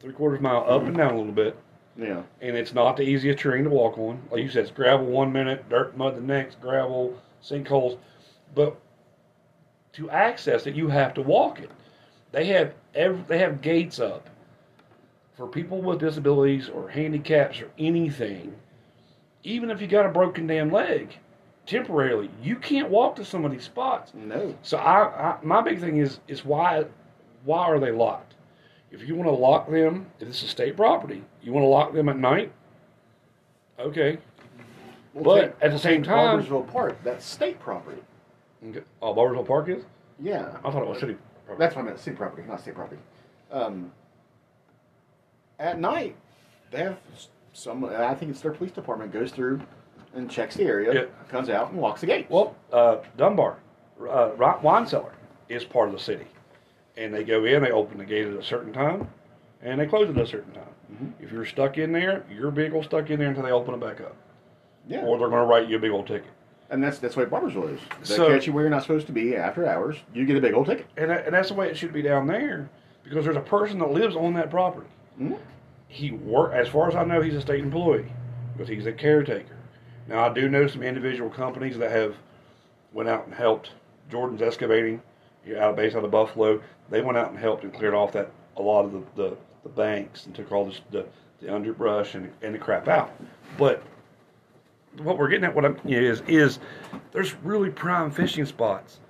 [0.00, 1.56] Three quarters mile up and down a little bit,
[1.96, 2.22] Yeah.
[2.42, 4.20] and it's not the easiest terrain to walk on.
[4.30, 7.96] Like you said, it's gravel one minute, dirt mud the next, gravel, sinkholes,
[8.54, 8.76] but
[9.94, 11.70] to access it, you have to walk it.
[12.32, 14.28] They have ev they have gates up
[15.36, 18.54] for people with disabilities or handicaps or anything.
[19.42, 21.16] Even if you got a broken damn leg,
[21.66, 24.12] temporarily, you can't walk to some of these spots.
[24.14, 24.54] No.
[24.62, 26.84] So I, I my big thing is is why
[27.44, 28.34] why are they locked?
[28.90, 31.92] If you want to lock them, if this is state property, you want to lock
[31.92, 32.52] them at night.
[33.78, 34.18] Okay.
[35.12, 38.00] Well, But take- at the same time- Barboursville Park, that's state property.
[39.02, 39.84] Oh, Barboursville Park is?
[40.20, 40.56] Yeah.
[40.64, 41.16] I thought it was city.
[41.46, 41.58] property.
[41.58, 43.00] That's what I meant, city property, not state property.
[43.50, 43.92] Um,
[45.58, 46.16] at night,
[46.70, 46.98] they have
[47.52, 49.60] some, I think it's their police department, goes through
[50.14, 51.04] and checks the area, Yeah.
[51.28, 52.30] comes out and locks the gates.
[52.30, 53.58] Well, uh, Dunbar,
[54.08, 54.30] uh,
[54.62, 55.12] wine cellar
[55.48, 56.26] is part of the city,
[56.96, 59.08] and they go in, they open the gate at a certain time,
[59.62, 60.64] and they close it at a certain time.
[60.92, 61.24] Mm-hmm.
[61.24, 64.00] If you're stuck in there, your vehicle's stuck in there until they open it back
[64.00, 64.16] up,
[64.88, 65.02] yeah.
[65.04, 66.30] or they're going to write you a big old ticket.
[66.70, 67.80] And that's that's what Barboursville is.
[68.08, 70.40] They So- catch you where you're not supposed to be after hours, you get a
[70.40, 70.86] big old ticket.
[70.96, 72.68] And, that, and that's the way it should be down there,
[73.04, 74.88] because there's a person that lives on that property.
[75.20, 75.38] Mhm.
[75.88, 78.06] He work as far as I know, he's a state employee,
[78.56, 79.54] but he's a caretaker.
[80.08, 82.14] Now I do know some individual companies that have
[82.92, 83.70] went out and helped.
[84.10, 85.00] Jordan's excavating,
[85.50, 86.60] out of base out of Buffalo.
[86.90, 89.68] They went out and helped and cleared off that a lot of the, the, the
[89.70, 91.04] banks and took all this, the
[91.40, 93.10] the underbrush and, and the crap out.
[93.58, 93.82] But
[94.98, 96.58] what we're getting at, what I'm you know, is is
[97.12, 99.00] there's really prime fishing spots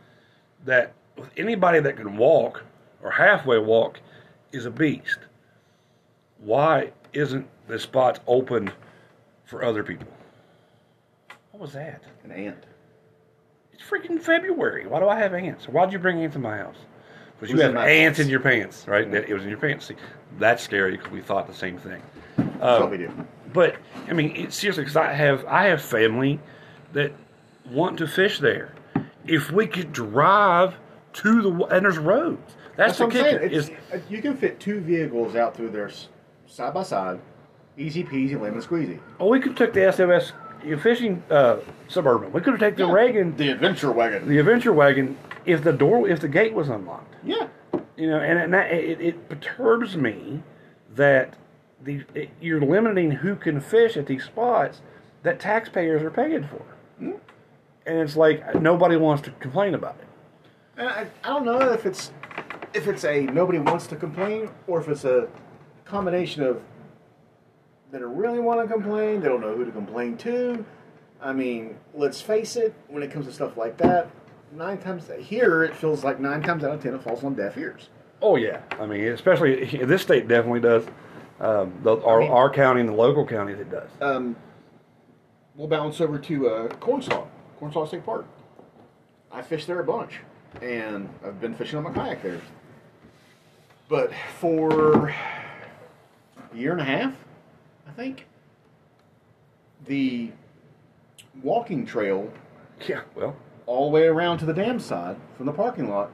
[0.65, 2.63] that with anybody that can walk
[3.03, 4.01] or halfway walk
[4.53, 5.19] is a beast.
[6.39, 8.71] Why isn't the spots open
[9.45, 10.09] for other people?
[11.53, 12.03] What was that?
[12.25, 12.65] An ant.
[13.73, 14.87] It's freaking February.
[14.87, 15.69] Why do I have ants?
[15.69, 16.77] Why'd you bring ants in my house?
[17.39, 18.19] Because you have ants pants.
[18.21, 19.13] in your pants, right?
[19.13, 19.87] It was in your pants.
[19.87, 19.97] See,
[20.39, 22.03] that's scary because we thought the same thing.
[22.37, 23.13] That's Um, what we do.
[23.55, 23.77] But
[24.09, 26.41] I mean, it's seriously because I have I have family
[26.93, 27.13] that
[27.71, 28.75] want to fish there.
[29.27, 30.77] If we could drive
[31.15, 32.57] to the and there's roads.
[32.77, 33.39] That's, That's the what I'm saying.
[33.39, 33.55] kicker.
[33.55, 35.91] Is uh, you can fit two vehicles out through there
[36.47, 37.21] side by side,
[37.79, 38.99] easy peasy, lemon squeezy.
[39.21, 40.33] oh, we could have took the SOS
[40.83, 42.33] fishing uh, suburban.
[42.33, 44.29] We could have taken the Reagan, the adventure wagon.
[44.29, 47.15] the adventure wagon, if the door if the gate was unlocked.
[47.25, 47.49] yeah.
[47.97, 50.43] You know, and, and that, it, it perturbs me
[50.97, 51.35] that
[51.85, 52.05] the
[52.41, 54.81] you're limiting who can fish at these spots
[55.23, 56.63] that taxpayers are paying for.
[56.99, 57.13] Hmm.
[57.87, 60.07] And it's like nobody wants to complain about it.
[60.77, 62.11] And I, I don't know if it's
[62.73, 65.29] if it's a nobody wants to complain or if it's a
[65.85, 66.63] combination of
[67.93, 70.65] they don't really want to complain, they don't know who to complain to.
[71.23, 74.11] I mean, let's face it, when it comes to stuff like that,
[74.53, 77.57] nine times here it feels like nine times out of ten it falls on deaf
[77.57, 77.89] ears.
[78.21, 80.87] Oh yeah, I mean, especially this state definitely does.
[81.45, 83.91] Um, the, our, mean- our county and the local counties, it does.
[84.01, 84.35] Um,
[85.55, 87.29] we'll bounce over to uh, Cornstalk,
[87.59, 88.25] Cornstalk State Park.
[89.31, 90.21] I fished there a bunch,
[90.63, 92.41] and I've been fishing on my kayak there.
[93.91, 97.13] But for a year and a half,
[97.87, 98.27] I think,
[99.85, 100.31] the
[101.43, 102.33] walking trail
[102.89, 106.11] Yeah, well, all the way around to the dam side from the parking lot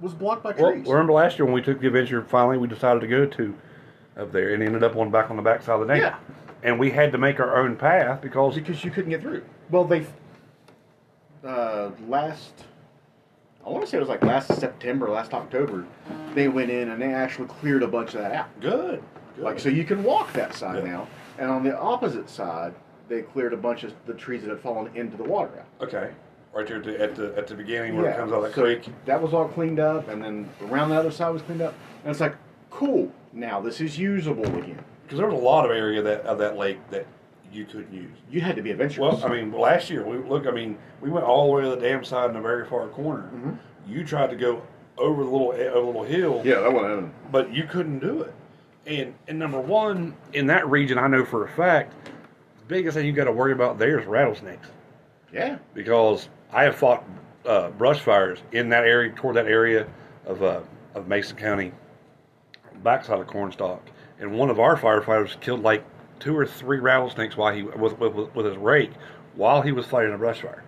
[0.00, 0.86] was blocked by well, trees.
[0.86, 2.22] remember last year when we took the adventure?
[2.22, 3.54] Finally, we decided to go to
[4.18, 6.02] up there and ended up on back on the back side of the dam.
[6.02, 6.16] Yeah.
[6.62, 9.44] And we had to make our own path because because you couldn't get through.
[9.70, 10.04] Well, they
[11.44, 12.64] uh, last
[13.64, 15.86] I want to say it was like last September, last October,
[16.34, 18.60] they went in and they actually cleared a bunch of that out.
[18.60, 19.02] good.
[19.36, 20.90] Like so, you can walk that side Yeah.
[20.90, 22.74] now, and on the opposite side,
[23.08, 25.86] they cleared a bunch of the trees that had fallen into the water out.
[25.86, 26.10] Okay.
[26.52, 28.54] Right there at the at the, at the beginning where it comes out of that
[28.54, 28.88] so creek.
[29.04, 31.74] That was all cleaned up, and then around the other side was cleaned up.
[32.02, 32.34] And it's like,
[32.70, 33.12] cool.
[33.32, 34.82] Now this is usable again.
[35.02, 37.06] Because there was a lot of area that of that lake that
[37.52, 38.10] you couldn't use.
[38.30, 39.22] You had to be adventurous.
[39.22, 40.46] Well, I mean, last year we look.
[40.46, 42.88] I mean, we went all the way to the dam side in the very far
[42.88, 43.30] corner.
[43.34, 43.52] Mm-hmm.
[43.90, 44.62] You tried to go
[44.98, 47.12] over the little over the little hill, yeah, that one.
[47.32, 48.34] but you couldn't do it.
[48.86, 53.06] And and number one, in that region, I know for a fact, the biggest thing
[53.06, 54.68] you got to worry about there is rattlesnakes
[55.32, 55.58] Yeah.
[55.72, 57.04] because I have fought
[57.46, 59.86] uh, brush fires in that area toward that area
[60.26, 60.60] of uh,
[60.94, 61.72] of Mason County,
[62.82, 63.82] backside of Cornstalk,
[64.20, 65.84] and one of our firefighters killed like
[66.18, 68.90] two or three rattlesnakes while he with with, with his rake
[69.34, 70.64] while he was fighting a brush fire.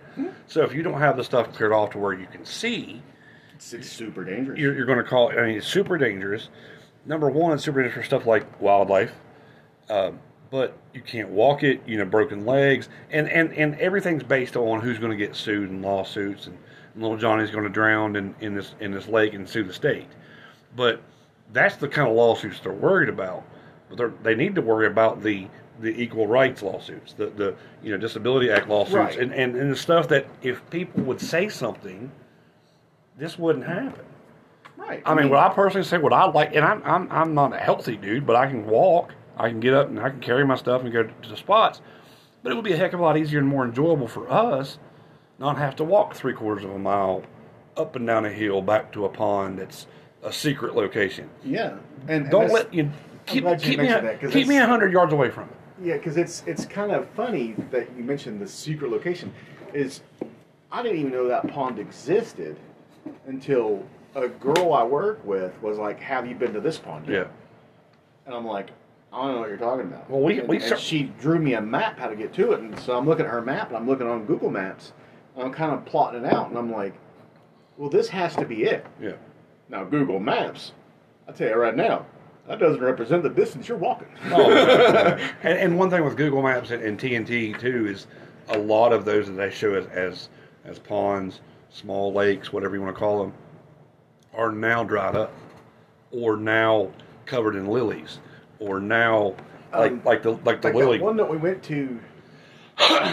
[0.47, 3.01] So if you don't have the stuff cleared off to where you can see,
[3.55, 4.59] It's, it's super dangerous.
[4.59, 5.37] you're, you're going to call it.
[5.37, 6.49] I mean, it's super dangerous.
[7.05, 9.13] Number one, it's super dangerous for stuff like wildlife,
[9.89, 10.19] um,
[10.49, 11.81] but you can't walk it.
[11.87, 15.69] You know, broken legs, and and and everything's based on who's going to get sued
[15.69, 16.57] in lawsuits, and,
[16.95, 20.09] little Johnny's going to drown in, in this in this lake and sue the state.
[20.75, 21.01] But
[21.53, 23.43] that's the kind of lawsuits they're worried about.
[23.89, 25.47] But they need to worry about the
[25.79, 29.17] the equal rights lawsuits, the the you know Disability Act lawsuits, Right.
[29.19, 32.11] and, and and the stuff that if people would say something,
[33.17, 34.05] this wouldn't happen.
[34.77, 35.01] right.
[35.05, 37.57] I mean, what I personally say, what I like, and I'm, I'm, I'm not a
[37.57, 40.55] healthy dude, but I can walk, I can get up, and I can carry my
[40.55, 41.81] stuff and go to the spots.
[42.43, 44.79] But it would be a heck of a lot easier and more enjoyable for us
[45.39, 47.23] not have to walk three quarters of a mile
[47.75, 49.87] up and down a hill back to a pond that's
[50.23, 51.29] a secret location.
[51.43, 51.77] yeah.
[52.07, 52.89] And, and Don't let you
[53.25, 55.55] keep, you keep me that, keep me a hundred yards away from it.
[55.83, 59.33] Yeah, because it's it's kind of funny that you mentioned the secret location.
[59.73, 60.01] Is
[60.71, 62.55] I didn't even know that pond existed
[63.27, 63.83] until
[64.15, 67.27] a girl I work with was like, "Have you been to this pond?" yet?" Yeah.
[68.25, 68.69] And I'm like,
[69.13, 71.53] "I don't know what you're talking about." Well, we- and, we and she drew me
[71.53, 73.77] a map how to get to it, and so I'm looking at her map and
[73.77, 74.93] I'm looking on Google Maps.
[75.35, 76.93] And I'm kind of plotting it out, and I'm like,
[77.77, 79.13] "Well, this has to be it." Yeah.
[79.71, 80.73] Now Google Maps,
[81.27, 82.05] I tell you right now,
[82.47, 84.09] that doesn't represent the distance you're walking.
[84.25, 88.07] and, and one thing with Google Maps and, and TNT too is
[88.49, 90.29] a lot of those that they show as, as
[90.65, 93.33] as ponds, small lakes, whatever you want to call them,
[94.33, 95.33] are now dried up,
[96.11, 96.91] or now
[97.25, 98.19] covered in lilies,
[98.59, 99.33] or now
[99.73, 100.99] like Um, like the like the like lily.
[100.99, 101.97] one that we went to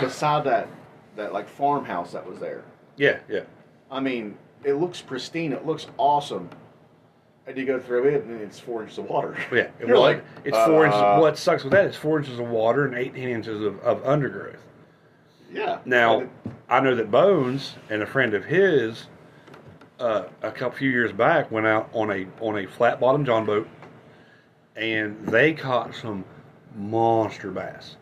[0.00, 0.66] beside that
[1.14, 2.64] that like farmhouse that was there.
[2.96, 3.42] Yeah, yeah.
[3.90, 5.52] I mean, it looks pristine.
[5.52, 6.48] It looks awesome.
[7.46, 9.34] And you go through it, and it's four inches of water.
[9.52, 10.00] Yeah, You're was.
[10.00, 11.00] like, it's four inches.
[11.00, 14.04] uh, What sucks with that is four inches of water and eighteen inches of, of
[14.06, 14.60] undergrowth.
[15.50, 15.78] Yeah.
[15.86, 16.28] Now,
[16.68, 19.06] I know that Bones and a friend of his,
[19.98, 23.46] uh, a couple few years back, went out on a on a flat bottom john
[23.46, 23.66] boat,
[24.76, 26.24] and they caught some
[26.76, 27.96] monster bass.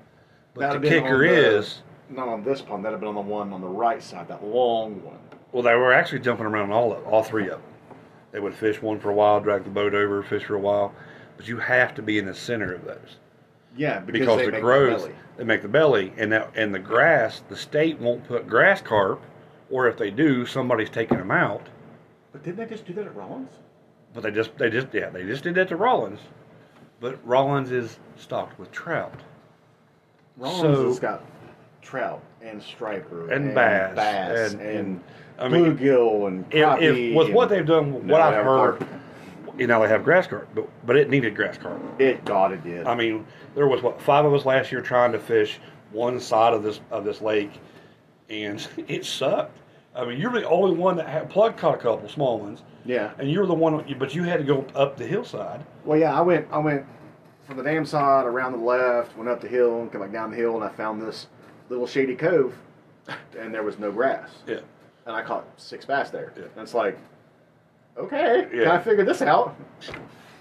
[0.55, 2.85] But the kicker the- is, not on this pond.
[2.85, 5.19] That'd have been on the one on the right side, that long one.
[5.57, 7.62] Well, they were actually jumping around all of all three of them.
[8.31, 10.95] They would fish one for a while, drag the boat over, fish for a while,
[11.38, 13.16] but you have to be in the center of those.
[13.75, 15.14] Yeah, because, because they the growth belly.
[15.38, 19.23] they make the belly and that and the grass the state won't put grass carp
[19.71, 21.66] or if they do somebody's taking them out
[22.33, 23.53] But didn't they just do that at Rollins?
[24.12, 26.21] but they just they just yeah they just did that to rollins
[27.01, 29.21] but rollins is stocked with trout
[30.38, 31.23] Rollins So- has got
[31.87, 35.01] trout and striper And bass, bass and- and, and-
[35.38, 38.87] I mean, bluegill and if, if with what they've done what i've heard
[39.59, 42.64] you know they have grass carp but but it needed grass carp it God it
[42.64, 42.87] did.
[42.87, 45.61] i mean there was what five of us last year trying to fish
[45.92, 47.51] one side of this of this lake
[48.31, 49.59] and it sucked
[49.94, 53.11] i mean you're the only one that had plug caught a couple small ones yeah.
[53.18, 55.66] and you were the one, but you had to go up the hillside.
[55.85, 56.46] Well, yeah, I went.
[56.53, 56.87] I went
[57.44, 60.31] from the dam side around the left, went up the hill, and came back down
[60.31, 61.27] the hill, and I found this
[61.69, 62.55] little shady cove,
[63.39, 64.61] and there was no grass, Yeah,
[65.07, 66.33] and I caught six bass there.
[66.37, 66.45] Yeah.
[66.45, 66.99] And it's like,
[67.97, 68.65] okay, Yeah.
[68.65, 69.57] can I figure this out?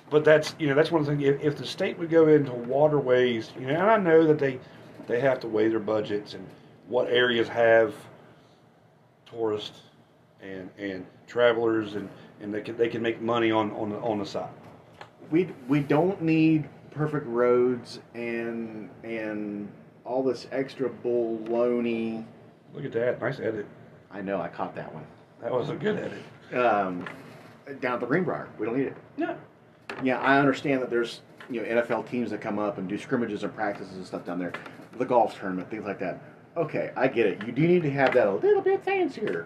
[0.10, 1.24] but that's you know that's one of the things.
[1.24, 4.60] If, if the state would go into waterways, you know, and I know that they
[5.08, 6.46] they have to weigh their budgets and
[6.88, 7.94] what areas have
[9.26, 9.82] tourists
[10.42, 12.08] and and travelers and
[12.42, 14.50] and they can they can make money on on the on the side.
[15.32, 19.68] We we don't need perfect roads and and
[20.06, 22.24] all this extra baloney.
[22.74, 23.66] Look at that, nice edit.
[24.12, 25.06] I know I caught that one.
[25.42, 26.58] That was a good edit.
[26.58, 27.06] Um,
[27.82, 28.98] down at the Greenbrier, we don't need it.
[29.18, 29.36] Yeah,
[30.04, 33.44] Yeah, I understand that there's you know NFL teams that come up and do scrimmages
[33.44, 34.54] and practices and stuff down there,
[34.98, 36.22] the golf tournament, things like that.
[36.56, 37.46] Okay, I get it.
[37.46, 39.46] You do need to have that a little bit fancier,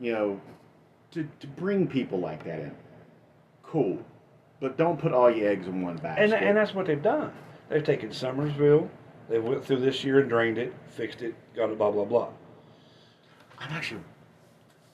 [0.00, 0.40] you know,
[1.12, 2.74] to, to bring people like that in.
[3.62, 3.98] Cool,
[4.58, 6.24] but don't put all your eggs in one basket.
[6.24, 7.32] and and that's what they've done.
[7.68, 8.88] They've taken Summersville,
[9.30, 12.28] They went through this year and drained it, fixed it, got it, blah blah blah.
[13.58, 14.00] I'm actually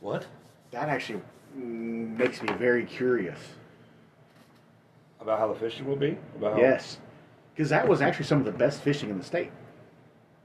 [0.01, 0.27] What
[0.73, 1.23] that actually
[1.55, 3.39] makes me very curious.
[5.21, 6.19] about how the fishing will be?
[6.37, 6.99] About how, Yes,
[7.55, 9.51] because that was actually some of the best fishing in the state.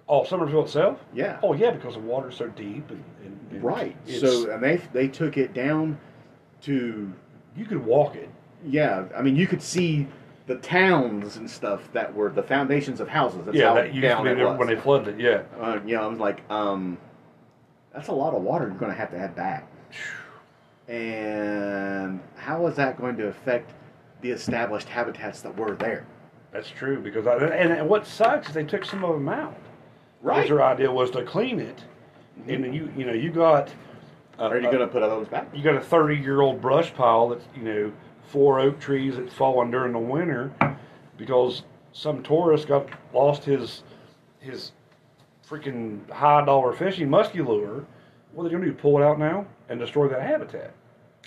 [0.07, 0.99] Oh, Summersville itself?
[1.13, 1.39] Yeah.
[1.43, 3.95] Oh yeah, because the water's so deep and, and, and Right.
[4.07, 5.99] it's- So and they they took it down
[6.61, 7.11] to
[7.57, 8.29] you could walk it.
[8.65, 9.03] yeah.
[9.17, 10.07] I mean, you could see
[10.51, 13.39] the towns and stuff that were the foundations of houses.
[13.45, 14.59] That's yeah, how that used to be it was.
[14.59, 15.21] when they flooded it.
[15.21, 15.43] Yeah.
[15.61, 16.97] uh, you know, I was like, um,
[17.93, 19.65] that's a lot of water you're going to have to add back.
[20.89, 23.71] And how is that going to affect
[24.19, 26.05] the established habitats that were there?
[26.51, 29.55] That's true because I, and, and what sucks is they took some of them out.
[30.21, 31.81] Because Their idea was to clean it,
[32.47, 33.69] and then you you know you got.
[34.37, 35.47] Uh, Are you uh, going to put those back?
[35.53, 37.93] you got a 30 year old brush pile that's you know
[38.27, 40.51] four oak trees that's fallen during the winter
[41.17, 43.83] because some tourist got lost his
[44.39, 44.71] his
[45.47, 47.85] freaking high dollar fishing musky lure
[48.33, 50.73] what are they going to do pull it out now and destroy that habitat?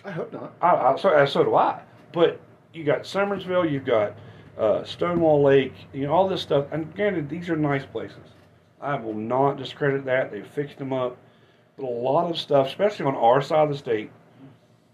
[0.05, 0.53] I hope not.
[0.61, 1.83] I, I, so, uh, so do I.
[2.13, 2.41] But
[2.73, 4.17] you got Summersville you've got
[4.59, 6.67] uh, Stonewall Lake you know all this stuff.
[6.73, 8.19] And granted these are nice places.
[8.81, 10.31] I will not discredit that.
[10.31, 11.17] They fixed them up.
[11.77, 14.11] But a lot of stuff especially on our side of the state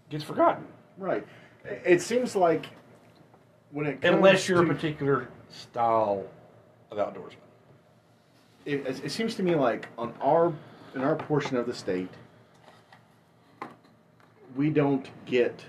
[0.09, 0.65] gets forgotten.
[0.97, 1.25] Right.
[1.65, 2.67] It seems like
[3.71, 6.25] when it comes unless you're a particular style
[6.91, 7.35] of outdoorsman.
[8.65, 10.53] it, it it seems to me like on our
[10.95, 12.09] in our portion of the state
[14.55, 15.63] we don't get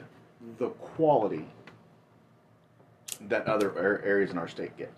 [0.59, 1.47] the quality
[3.29, 4.93] that other areas in our state get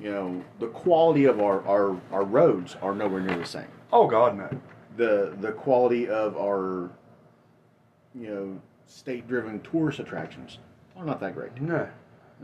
[0.00, 4.06] you know the quality of our, our, our roads are nowhere near the same Oh
[4.08, 4.48] God, no.
[4.96, 6.90] the the quality of our
[8.14, 10.58] you know state driven tourist attractions
[10.96, 11.88] are not that great No.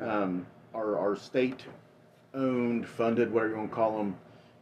[0.01, 1.65] um, our, our state
[2.35, 4.17] owned, funded, whatever you want to call them,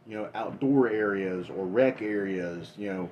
[0.07, 3.09] you know, outdoor areas or rec areas, you know,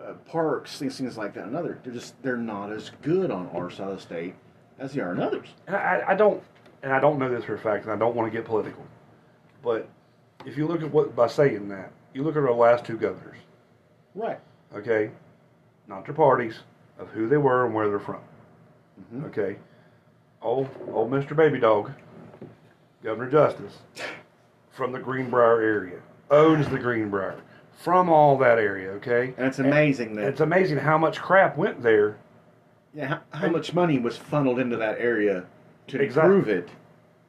[0.00, 1.46] uh, parks, things, things like that.
[1.46, 4.34] Another, they're just they're not as good on our side of the state
[4.78, 5.48] as they are in others.
[5.68, 6.42] I, I don't,
[6.82, 8.84] and I don't know this for a fact, and I don't want to get political,
[9.62, 9.88] but
[10.46, 13.36] if you look at what by saying that, you look at our last two governors,
[14.14, 14.38] Right.
[14.74, 15.10] okay,
[15.86, 16.60] not their parties,
[17.00, 18.20] of who they were and where they're from,
[19.14, 19.24] Mhm.
[19.26, 19.56] okay.
[20.42, 21.34] Old, old Mr.
[21.36, 21.90] Baby Dog,
[23.02, 23.78] Governor Justice,
[24.70, 25.98] from the Greenbrier area,
[26.30, 27.36] owns the Greenbrier,
[27.78, 29.34] from all that area, okay.
[29.36, 32.16] And it's amazing that It's amazing how much crap went there
[32.92, 35.44] yeah, how, how much money was funneled into that area
[35.88, 36.34] to Exactly.
[36.36, 36.68] improve it.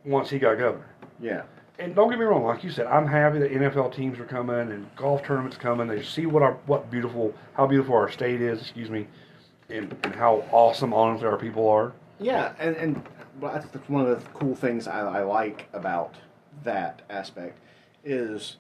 [0.03, 0.88] once he got governor.
[1.19, 1.43] Yeah.
[1.77, 4.55] And don't get me wrong, like you said, I'm happy that NFL teams are coming
[4.71, 5.88] and golf tournaments coming.
[5.88, 9.07] They see what our what beautiful how beautiful our state is, excuse me,
[9.71, 11.93] and, and how awesome honestly our people are.
[12.19, 13.03] Yeah, and and
[13.39, 16.15] well, that's one of the cool things I, I like about
[16.63, 17.60] that aspect
[18.03, 18.57] is,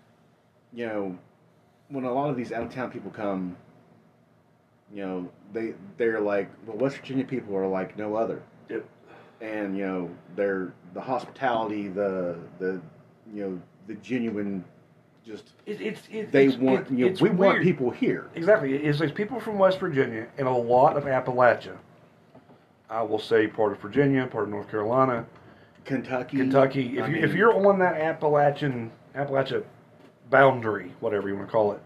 [0.73, 1.17] you know,
[1.89, 3.55] when a lot of these out of town people come,
[4.93, 8.85] you know, they they're like, well, West Virginia people are like no other, It,
[9.41, 12.81] and you know, they're the hospitality, the the,
[13.33, 14.63] you know, the genuine,
[15.25, 18.29] just it, it's it, they it's, want it- you know, it's we want people here.
[18.35, 18.73] exactly.
[18.75, 21.77] It's like people from West Virginia and a lot of Appalachia.
[22.89, 25.25] I will say part of Virginia, part of North Carolina,
[25.85, 26.97] Kentucky, Kentucky.
[26.97, 29.63] If I you mean, if you're on that Appalachian Appalachia
[30.29, 31.79] boundary, whatever you want to call it,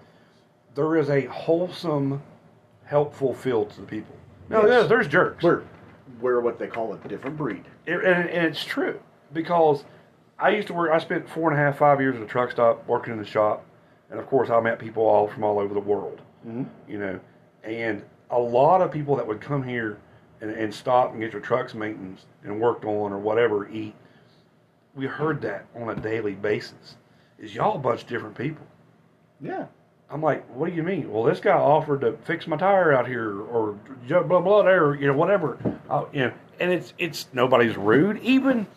[0.73, 2.21] there is a wholesome,
[2.85, 4.15] helpful feel to the people.
[4.49, 4.69] No, Yes.
[4.69, 5.43] there's, there's jerks.
[5.43, 5.63] we're
[6.21, 7.65] we're what they call a different breed.
[7.85, 8.99] It- and, and it's true
[9.33, 9.83] because
[10.37, 10.91] I used to work.
[10.91, 13.25] I spent four and a half, five years at a truck stop working in the
[13.25, 13.63] shop,
[14.09, 16.21] and of course I met people all from all over the world.
[16.47, 16.65] Mhm.
[16.87, 17.19] You know,
[17.63, 19.97] and a lot of people that would come here
[20.41, 23.95] and, and stop and get your trucks maintenance and worked on or whatever eat.
[24.95, 26.97] We heard that on a daily basis.
[27.39, 28.65] Is y'all a bunch of different people?
[29.41, 29.65] Yeah.
[30.09, 31.11] I'm like, what do you mean?
[31.11, 34.93] Well, this guy offered to fix my tire out here, or blah blah blah, there,
[34.95, 35.57] you know, whatever.
[35.89, 38.67] Uh, you know, and it's it's nobody's rude, even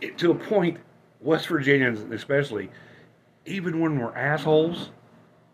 [0.00, 0.78] it, to a point.
[1.20, 2.70] West Virginians, especially,
[3.44, 4.90] even when we're assholes,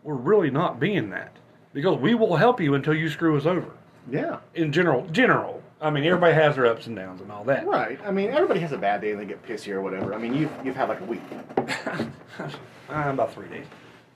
[0.03, 1.35] we're really not being that
[1.73, 3.71] because we will help you until you screw us over.
[4.11, 4.37] Yeah.
[4.53, 5.63] In general, general.
[5.81, 7.65] I mean, everybody has their ups and downs and all that.
[7.65, 7.99] Right.
[8.05, 10.13] I mean, everybody has a bad day and they get pissy or whatever.
[10.13, 11.21] I mean, you've you've had like a week,
[12.87, 13.65] Uh, about three days,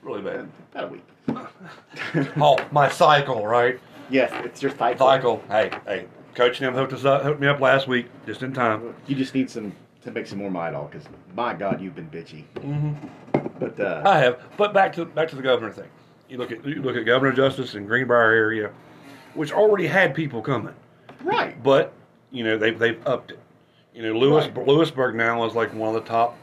[0.02, 0.48] really bad.
[0.72, 2.28] about a week.
[2.40, 3.80] oh, my cycle, right?
[4.08, 5.06] Yes, it's your cycle.
[5.06, 5.42] Cycle.
[5.48, 8.94] Hey, hey, Coach them hooked us up, hooked me up last week, just in time.
[9.08, 12.44] You just need some to make some more Midol because my God, you've been bitchy.
[12.56, 13.48] Mm-hmm.
[13.58, 14.40] But uh, I have.
[14.56, 15.88] But back to back to the governor thing.
[16.28, 18.70] You look at you look at Governor Justice in Greenbrier area,
[19.34, 20.74] which already had people coming,
[21.24, 21.92] right, but
[22.30, 23.40] you know they they've upped it.
[23.94, 24.66] You know, Lewis Right.
[24.66, 26.36] Lewisburg now is like one of the top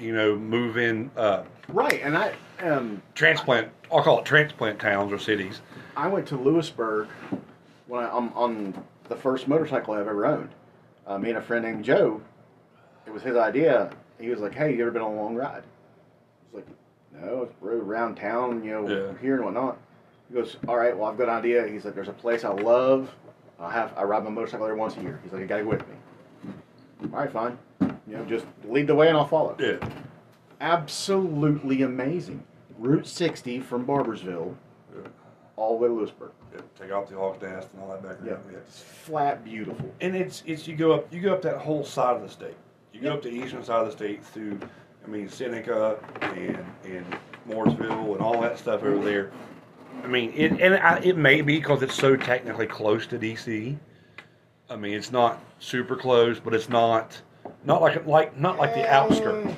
[0.00, 3.68] you know, move in, uh, Right, and I um transplant.
[3.92, 5.60] I'll call it transplant towns or cities.
[5.96, 7.08] I went to Lewisburg
[7.86, 10.50] when I, am on the first motorcycle I've ever owned.
[11.06, 12.20] Uh, me and a friend named Joe,
[13.06, 13.90] it was his idea.
[14.18, 16.66] He was like, "Hey, you ever been on a long ride?" I was like,
[17.22, 19.12] "No, it's rode around town, you know, Yeah.
[19.20, 19.78] here and whatnot."
[20.28, 22.50] He goes, "All right, well, I've got an idea." He's like, "There's a place I
[22.50, 23.14] love.
[23.58, 25.70] I have I ride my motorcycle there once a year." He's like, "You gotta go
[25.70, 25.94] with me."
[27.12, 27.58] All right, fine.
[27.80, 29.56] You know, just lead the way and I'll follow.
[29.58, 29.76] Yeah.
[30.60, 32.42] Absolutely amazing.
[32.78, 34.54] Route 60 from Barboursville
[34.94, 35.08] Yeah.
[35.56, 36.30] all the way to Lewisburg.
[36.54, 36.60] yeah.
[36.78, 38.60] Take off the hawk's nest and all that back Yeah, there.
[38.60, 39.90] it's flat beautiful.
[40.00, 42.56] And it's it's you go up you go up that whole side of the state.
[42.92, 44.58] You go up the eastern side of the state through,
[45.04, 47.06] I mean Seneca and and
[47.48, 49.30] Mooresville and all that stuff over there.
[50.02, 53.76] I mean it and I, it may be because it's so technically close to DC.
[54.68, 57.20] I mean it's not super close, but it's not
[57.64, 59.48] not like like not like the outskirts.
[59.50, 59.54] Eh,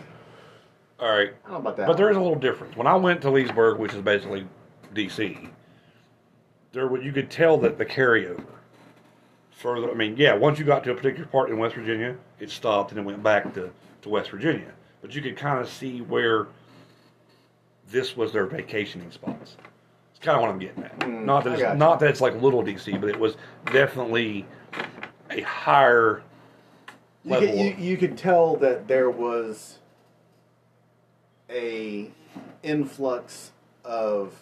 [1.00, 1.86] All right, I don't know about that.
[1.86, 2.76] but there is a little difference.
[2.76, 4.46] When I went to Leesburg, which is basically
[4.94, 5.48] DC,
[6.72, 8.44] there you could tell that the carryover
[9.52, 9.90] further.
[9.90, 12.90] I mean, yeah, once you got to a particular part in West Virginia, it stopped
[12.90, 13.70] and it went back to,
[14.02, 14.72] to West Virginia.
[15.00, 16.46] But you could kind of see where
[17.88, 19.56] this was their vacationing spots.
[20.10, 20.98] It's kind of what I'm getting at.
[21.00, 23.36] Mm, not that it's, not that it's like little DC, but it was
[23.72, 24.46] definitely
[25.30, 26.22] a higher
[27.24, 27.48] you, level.
[27.48, 29.78] could, you, you could tell that there was
[31.50, 32.10] a
[32.62, 33.52] influx
[33.84, 34.32] of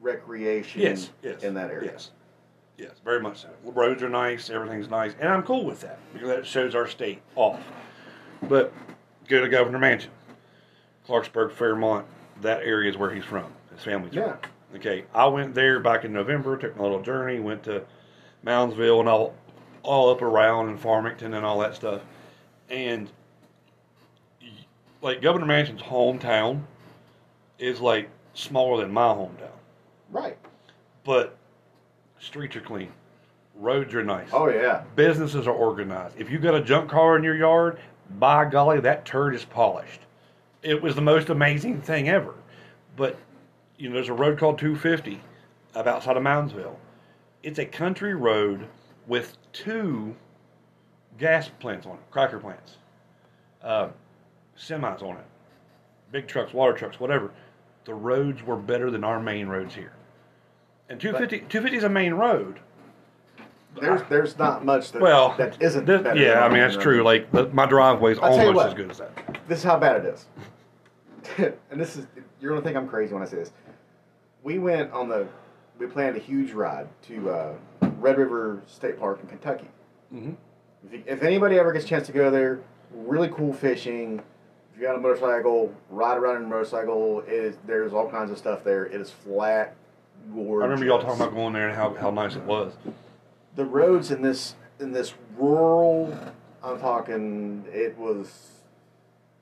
[0.00, 1.42] recreation Yes, yes.
[1.42, 1.92] in that area.
[1.92, 2.10] Yes.
[2.78, 3.48] Yes, very much so.
[3.64, 6.86] The roads are nice, everything's nice, and I'm cool with that because that shows our
[6.86, 7.60] state off.
[8.42, 8.72] But
[9.28, 10.08] go to Governor Manchin,
[11.08, 12.06] Clarksburg, Fairmont,
[12.42, 13.50] that area is where he's from.
[13.74, 14.36] His family's Yeah.
[14.36, 14.50] from.
[14.76, 17.84] Okay, I went there back in November, took my little journey, went to
[18.44, 19.34] Moundsville and all,
[19.82, 22.02] all up around and Farmington and all that stuff.
[22.68, 23.08] And
[25.00, 26.62] like Governor Manchin's hometown
[27.58, 29.48] is like smaller than my hometown
[30.10, 30.36] Right.
[31.04, 31.35] but
[32.18, 32.90] streets are clean,
[33.54, 34.82] roads are nice, Oh, yeah.
[34.94, 36.16] businesses are organized.
[36.18, 37.78] If you got a junk car in your yard,
[38.18, 40.00] by golly, that turd is polished.
[40.62, 42.34] It was the most amazing thing ever.
[42.96, 43.18] But
[43.78, 45.20] you know, there's a road called 250
[45.74, 46.76] up outside of Moundsville.
[47.42, 48.66] It's a country road
[49.06, 50.14] with two
[51.18, 52.76] gas plants on it, cracker plants,
[53.62, 53.88] uh,
[54.58, 55.24] semis on it,
[56.10, 57.30] big trucks, water trucks, whatever.
[57.84, 59.92] The roads were better than our main roads here.
[60.88, 62.60] And 250, 250 is a main road.
[63.80, 66.82] There's there's not much that, Well, that isn't this- better yeah, I mean that's own
[66.82, 67.02] true.
[67.02, 68.66] Like the, my driveway you almost what.
[68.68, 69.38] as good as that.
[69.48, 70.26] This is how bad it is.
[71.70, 72.06] and this is
[72.40, 73.52] you're gonna think I'm crazy when I say this.
[74.42, 75.26] We went on the
[75.78, 77.54] we planned a huge ride to uh,
[77.98, 79.68] Red River State Park in Kentucky.
[80.10, 80.32] hmm
[80.86, 82.60] If, you, if anybody ever gets a chance to go there,
[82.94, 84.22] really cool fishing.
[84.72, 87.20] If you got a motorcycle, ride around in a motorcycle.
[87.26, 88.86] It is there's all kinds of stuff there.
[88.86, 89.74] It is flat,
[90.34, 90.62] gorgeous.
[90.64, 92.72] I remember y'all talking about going there and how, how nice it was.
[93.54, 96.16] the roads in this in this rural.
[96.62, 97.64] I'm talking.
[97.72, 98.48] It was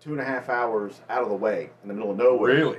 [0.00, 2.54] two and a half hours out of the way in the middle of nowhere.
[2.54, 2.78] Really?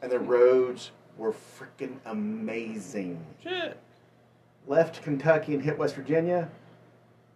[0.00, 3.24] And the roads were freaking amazing.
[3.42, 3.78] Shit.
[4.66, 6.48] Left Kentucky and hit West Virginia.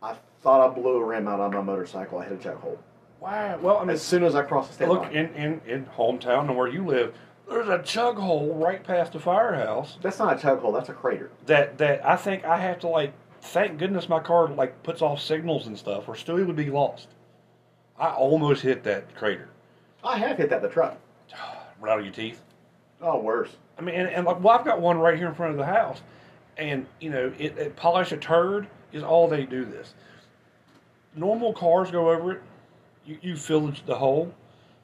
[0.03, 2.19] I thought I blew a rim out on my motorcycle.
[2.19, 2.79] I hit a chuck hole
[3.21, 3.59] Wow.
[3.59, 5.13] Well, I mean, as soon as I crossed the state look line.
[5.13, 7.15] in, in in hometown and where you live,
[7.49, 9.99] there's a chug hole right past the firehouse.
[10.03, 10.73] That's not a chug hole.
[10.73, 11.31] That's a crater.
[11.47, 15.21] that that I think I have to like thank goodness my car like puts off
[15.21, 17.09] signals and stuff or Stewie would be lost.
[17.99, 19.49] I almost hit that crater.
[20.05, 20.99] I have hit that in the truck.
[21.81, 22.43] Rattle your teeth.
[23.01, 23.57] Oh, worse.
[23.79, 25.67] I mean, and, and like, well, I've got one right here in front of the
[25.67, 26.01] house,
[26.57, 29.65] and you know, it, it polish a turd is all they do.
[29.65, 29.95] This
[31.15, 32.43] normal cars go over it,
[33.05, 34.33] you you fill the hole,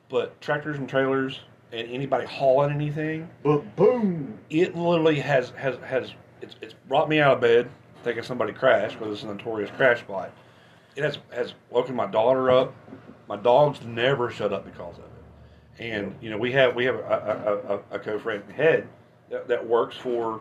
[0.08, 1.40] but tractors and trailers
[1.73, 4.39] and anybody hauling anything, But boom.
[4.51, 7.68] it literally has has has it's, it's brought me out of bed
[8.05, 10.31] thinking somebody crashed because it's a notorious crash spot.
[10.97, 12.75] It has has woken my daughter up.
[13.29, 15.11] My dogs never shut up because of it.
[15.79, 18.87] And you know we have we have a, a, a, a co-friend head
[19.31, 20.41] that, that works for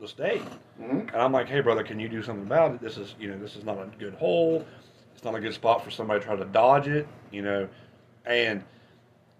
[0.00, 0.42] the state,
[0.80, 1.12] Mhm.
[1.12, 2.80] and I'm like, hey brother, can you do something about it?
[2.80, 4.64] This is you know this is not a good hole.
[5.14, 7.06] It's not a good spot for somebody to try to dodge it.
[7.30, 7.68] You know,
[8.26, 8.62] and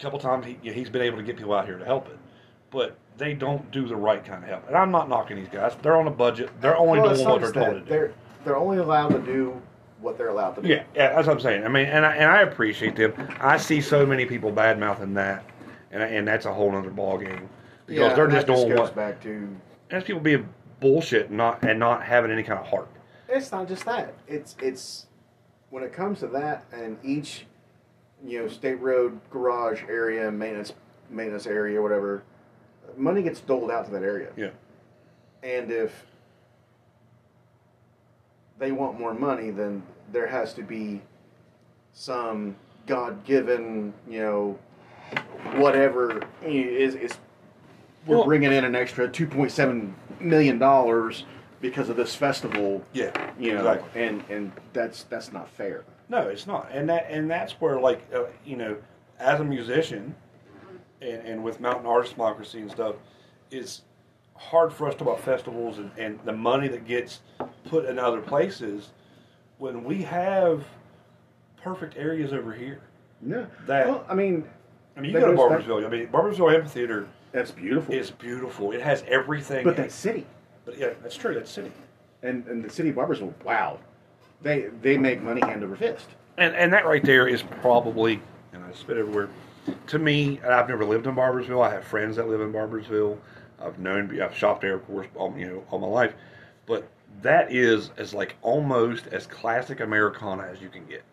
[0.03, 2.19] a couple times he, he's been able to get people out here to help it,
[2.71, 4.67] but they don't do the right kind of help.
[4.67, 6.51] And I'm not knocking these guys; they're on a budget.
[6.61, 7.87] They're only Well, doing what they're told to do.
[7.87, 8.13] They're
[8.45, 9.61] they're only allowed to do
[10.01, 10.69] what they're allowed to do.
[10.69, 11.65] Yeah, yeah, that's what I'm saying.
[11.65, 13.13] I mean, and I, and I appreciate them.
[13.41, 15.45] I see so many people bad mouthing that,
[15.93, 17.49] and and that's a whole other ball game
[17.87, 18.97] because Yeah, they're just doing goes what.
[18.97, 19.49] back to
[19.89, 20.49] that's people being
[20.81, 22.89] bullshit and not and not having any kind of heart.
[23.29, 24.15] It's not just that.
[24.27, 25.07] It's it's
[25.71, 27.47] when it comes to that, and each
[28.25, 30.73] you know, state road garage area, maintenance
[31.11, 32.23] maintenance area, whatever.
[32.97, 34.31] Money gets doled out to that area.
[34.37, 34.51] Yeah.
[35.43, 36.07] And if
[38.59, 41.01] they want more money, then there has to be
[41.93, 42.55] some
[42.87, 44.59] God given, you know,
[45.57, 47.19] whatever is is
[48.07, 51.25] we're Well- bringing in an extra two point seven million dollars
[51.61, 52.83] because of this festival.
[52.93, 53.11] Yeah.
[53.39, 54.03] You know, Exactly.
[54.03, 55.85] and and that's that's not fair.
[56.13, 58.77] No, it's not, and that and that's where like uh, you know,
[59.19, 60.15] as a musician,
[61.01, 62.97] and, and with Mountain Artist Democracy and stuff,
[63.51, 63.81] it's
[64.35, 67.23] hard for us to talk about festivals and, and the money that gets
[67.65, 68.91] put in other places
[69.57, 70.67] when we have
[71.63, 72.83] perfect areas over here.
[73.27, 73.47] Yeah.
[73.67, 74.45] That- well, I mean,
[74.99, 75.87] I mean, you go to Barboursville.
[75.87, 77.95] I mean, Barboursville Amphitheater that's beautiful.
[77.95, 78.73] It's beautiful.
[78.73, 79.65] It has everything.
[79.65, 80.27] but that city
[80.67, 81.33] But yeah, that's true.
[81.33, 81.73] That city.
[82.23, 83.79] and and the city of Barboursville, wow,
[84.43, 86.07] they they make money hand over fist.
[86.39, 88.21] And and that right there is probably,
[88.53, 89.29] and I spit everywhere.
[89.89, 91.65] To me, and I've never lived in Barboursville.
[91.65, 93.17] I have friends that live in Barboursville.
[93.61, 96.15] I've known, I've shopped there, of course, all, you know, all my life.
[96.67, 96.89] But
[97.23, 101.05] that is as like almost as classic Americana as you can get.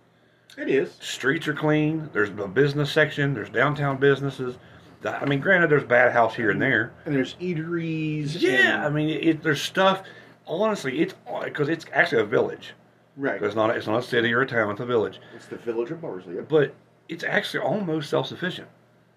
[0.58, 0.96] It is.
[1.00, 2.10] Streets are clean.
[2.12, 3.36] There's a business section.
[3.36, 4.56] There's downtown businesses.
[5.06, 6.92] I mean, granted, there's bad house here and there.
[7.06, 8.36] And there's eateries.
[8.42, 10.02] Yeah, and- I mean, it, there's stuff.
[10.48, 11.14] Honestly, it's
[11.44, 12.74] because it's actually a village.
[13.20, 13.42] Right.
[13.44, 13.76] It's not.
[13.76, 14.72] It's not a city or a town.
[14.72, 15.20] It's a village.
[15.36, 16.48] It's the village of Barboursville.
[16.48, 16.74] But
[17.10, 18.68] it's actually almost self-sufficient.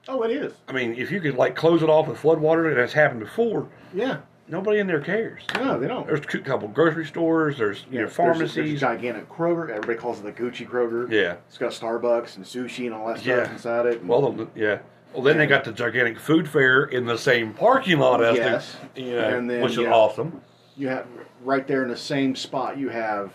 [0.08, 0.52] Oh, it is.
[0.66, 3.68] I mean, if you could like close it off with floodwater, and it's happened before,
[3.94, 4.16] Yeah.
[4.48, 5.42] nobody in there cares.
[5.54, 6.04] No, they don't.
[6.08, 7.56] There's a couple grocery stores.
[7.58, 8.80] There's you know There's a- There's a, pharmacies.
[8.80, 9.70] gigantic Kroger.
[9.70, 11.08] Everybody calls it the Gucci Kroger.
[11.08, 11.36] Yeah.
[11.48, 13.44] It's got Starbucks and sushi and all that Yeah.
[13.44, 14.00] stuff inside it.
[14.00, 14.78] And Well, the- yeah.
[15.14, 18.76] Well, then they got the gigantic food fair in the same parking lot as Yes.
[18.94, 19.92] the, you know, And then, which is yeah.
[19.92, 20.40] awesome.
[20.76, 21.06] you have
[21.44, 22.76] right there in the same spot.
[22.78, 23.30] You have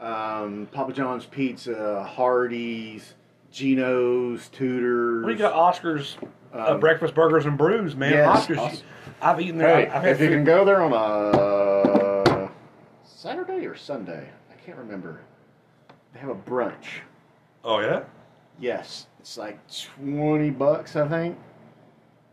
[0.00, 3.14] um, Papa John's Pizza, Hardee's,
[3.52, 5.24] Geno's, Tudors.
[5.26, 6.16] We got Oscars
[6.54, 8.12] uh, Um, breakfast burgers and brews, man.
[8.12, 8.58] yes, Oscars.
[8.58, 8.82] Os-
[9.22, 9.86] I've eaten there.
[9.86, 12.50] Hey, I've if you food- can go there on a
[13.04, 15.20] Saturday or Sunday, I can't remember.
[16.14, 17.02] They have a brunch.
[17.64, 18.04] Oh yeah.
[18.58, 21.38] Yes, it's like twenty bucks, I think.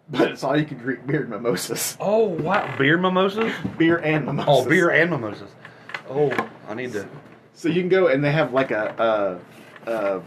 [0.09, 1.97] But it's all you can drink beer and mimosas.
[1.99, 3.51] Oh wow, beer mimosas.
[3.77, 4.65] Beer and mimosas.
[4.65, 5.49] Oh, beer and mimosas.
[6.09, 6.31] Oh,
[6.69, 7.05] I need to.
[7.57, 9.39] So you can go and they have like a,
[9.87, 10.21] a, a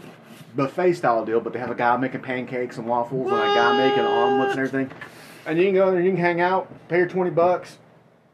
[0.55, 3.77] buffet style deal, but they have a guy making pancakes and waffles and a guy
[3.87, 4.91] making omelets and everything.
[5.45, 7.77] And you can go there and you can hang out, pay your twenty bucks,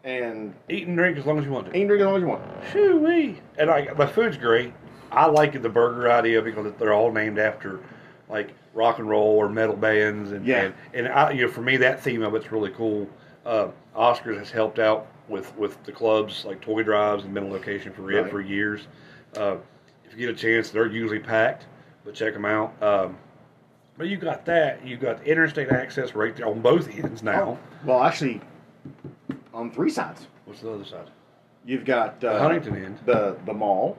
[0.04, 1.78] and Eat and drink as long as you want to.
[1.78, 2.41] eat and drink as long as you want.
[2.74, 3.39] Shoo wee.
[3.60, 4.74] And I, the food's great.
[5.12, 7.80] I like the burger idea because they're all named after
[8.30, 10.64] like rock and roll or metal bands, and Yeah.
[10.64, 13.08] and, and I, you know, for me that theme of it's really cool.
[13.45, 17.49] Uh, Oscars has helped out with with the clubs like toy drives and been a
[17.49, 18.32] location for it Right.
[18.32, 18.88] for years.
[19.36, 19.57] Uh,
[20.05, 21.65] if you get a chance, they're usually packed,
[22.05, 22.82] but check them out.
[22.82, 23.17] Um,
[23.97, 24.86] but you got that.
[24.86, 27.57] You got the interstate access right there on both ends now.
[27.84, 28.41] Well, actually,
[29.53, 31.09] on three sides, What's the other side?
[31.65, 32.99] you've got uh, The Huntington end.
[33.05, 33.97] the the mall.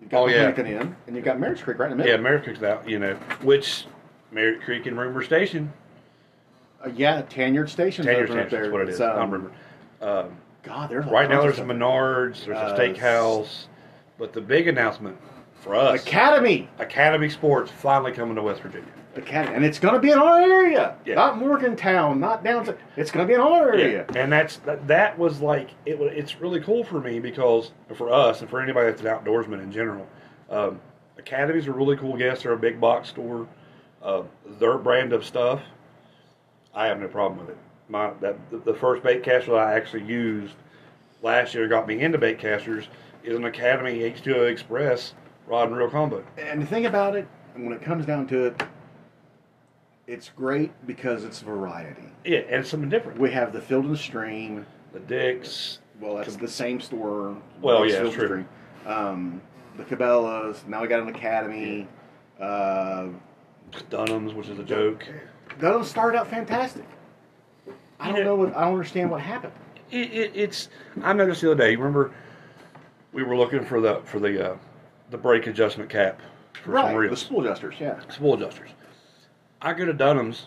[0.00, 0.44] You've got Oh, the yeah.
[0.44, 2.10] Huntington Inn, and you've got Marriage Creek right in the middle.
[2.12, 2.38] Yeah, middle.
[2.46, 2.88] Merrick's out.
[2.88, 3.86] You know, which
[4.30, 5.72] Merrick Creek and Rumor Station.
[6.84, 9.00] Uh, yeah, Tanyard open up Station, that's what It's, is.
[9.00, 9.52] I um, remember.
[10.06, 11.62] Um, God, there's right now, there's a.
[11.64, 13.66] Menards, there's Uh, a steakhouse,
[14.18, 15.16] but the big announcement
[15.60, 16.68] for us, Academy.
[16.78, 18.88] Academy Sports finally coming to West Virginia.
[19.16, 21.14] Academy, and it's going to be in our area, Yeah.
[21.14, 22.68] not Morgantown, not down.
[22.96, 24.04] It's going to be in our area.
[24.14, 25.94] and that's that, that was like it.
[26.00, 29.72] It's really cool for me because for us and for anybody that's an outdoorsman in
[29.72, 30.06] general,
[30.50, 30.80] um,
[31.18, 32.42] Academy's a really cool guest.
[32.42, 33.48] They're a big box store.
[34.02, 34.22] Uh,
[34.60, 35.62] their brand of stuff,
[36.74, 37.58] I have no problem with it.
[37.88, 40.54] My that the, the first bait caster that I actually used
[41.22, 42.88] last year got me into bait casters
[43.22, 45.14] is an Academy H2O Express
[45.46, 46.24] rod and reel combo.
[46.36, 48.62] And the thing about it, and when it comes down to it,
[50.06, 52.12] it's great because it's variety.
[52.24, 53.18] Yeah, and it's something different.
[53.18, 54.66] We have the Field and Stream.
[54.92, 57.36] The Dicks, Well, that's the same store.
[57.60, 58.26] Well, yeah, Field true.
[58.26, 58.48] Stream.
[58.86, 59.42] Um,
[59.76, 60.64] the Cabela's.
[60.66, 61.86] Now we got an Academy.
[62.40, 63.08] Uh,
[63.90, 65.04] Dunham's, which is a joke.
[65.58, 66.84] those started out fantastic.
[68.00, 69.52] I don't know what I don't understand what happened.
[69.90, 70.68] It, it, it's.
[71.02, 71.76] I noticed the other day.
[71.76, 72.12] Remember,
[73.12, 74.56] we were looking for the for the uh,
[75.10, 76.20] the brake adjustment cap
[76.52, 77.74] for some Right, the reels, spool adjusters.
[77.78, 77.98] Yeah.
[78.08, 78.70] spool adjusters.
[79.62, 80.46] I go to Dunham's.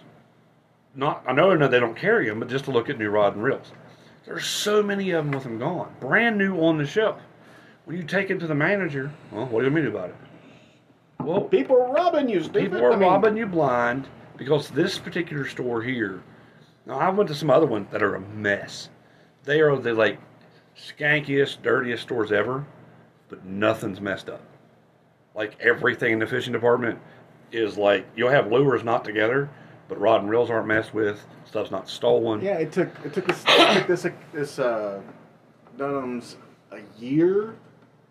[0.95, 3.43] Not, I know they don't carry them, but just to look at new rod and
[3.43, 3.71] reels.
[4.25, 7.21] There's so many of them with them gone, brand new on the shelf.
[7.85, 10.15] When you take it to the manager, well, what do you mean about it?
[11.21, 12.41] Well, People are robbing you.
[12.49, 16.21] People are I mean, robbing you blind because this particular store here.
[16.85, 18.89] Now I went to some other ones that are a mess.
[19.43, 20.19] They are the like
[20.77, 22.65] skankiest, dirtiest stores ever,
[23.29, 24.41] but nothing's messed up.
[25.35, 26.99] Like everything in the fishing department
[27.51, 29.49] is like you'll have lures not together,
[29.87, 31.25] but rod and reels aren't messed with.
[31.45, 32.41] Stuff's not stolen.
[32.41, 35.01] Yeah, it took it took this it took this this uh,
[35.77, 36.37] Dunham's
[36.71, 37.55] a year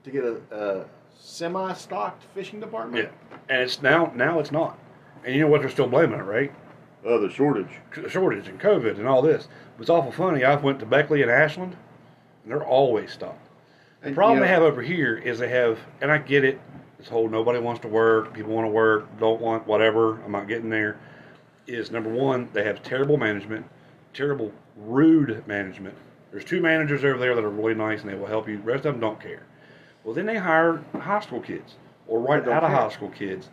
[0.05, 0.85] to get a, a
[1.17, 3.05] semi-stocked fishing department.
[3.05, 3.37] Yeah.
[3.49, 4.79] And it's now now it's not.
[5.25, 6.53] And you know what they're still blaming it, right?
[7.05, 7.71] Oh, the shortage.
[7.95, 9.45] The shortage and COVID and all this.
[9.45, 10.45] It was awful funny.
[10.45, 11.77] I went to Beckley and Ashland,
[12.43, 13.47] and they're always stocked.
[14.01, 16.61] The And, problem they have over here is they have, and I get it.
[16.99, 20.21] This whole nobody wants to work, people want to work, don't want whatever.
[20.25, 20.99] I'm not getting there.
[21.69, 23.65] Is number one, they have terrible management,
[24.15, 25.95] terrible rude management.
[26.33, 28.57] There's two managers over there that are really nice and they will help you.
[28.57, 29.43] The rest of them don't care.
[30.03, 31.75] Well, then they hire high school kids
[32.07, 33.49] or right out of high school kids.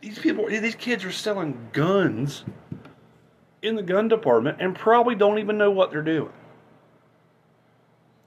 [0.00, 2.44] These people, these kids are selling guns
[3.62, 6.32] in the gun department and probably don't even know what they're doing.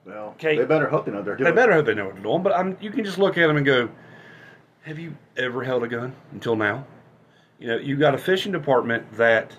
[0.06, 0.58] Well, Okay.
[0.58, 1.50] they better hope they know what they're doing.
[1.50, 2.44] They better hope they know what they're doing.
[2.44, 3.90] But I'm, you can just look at them and go,
[4.84, 6.86] "Have you ever held a gun until now?"
[7.60, 9.56] You know, you got a fishing department that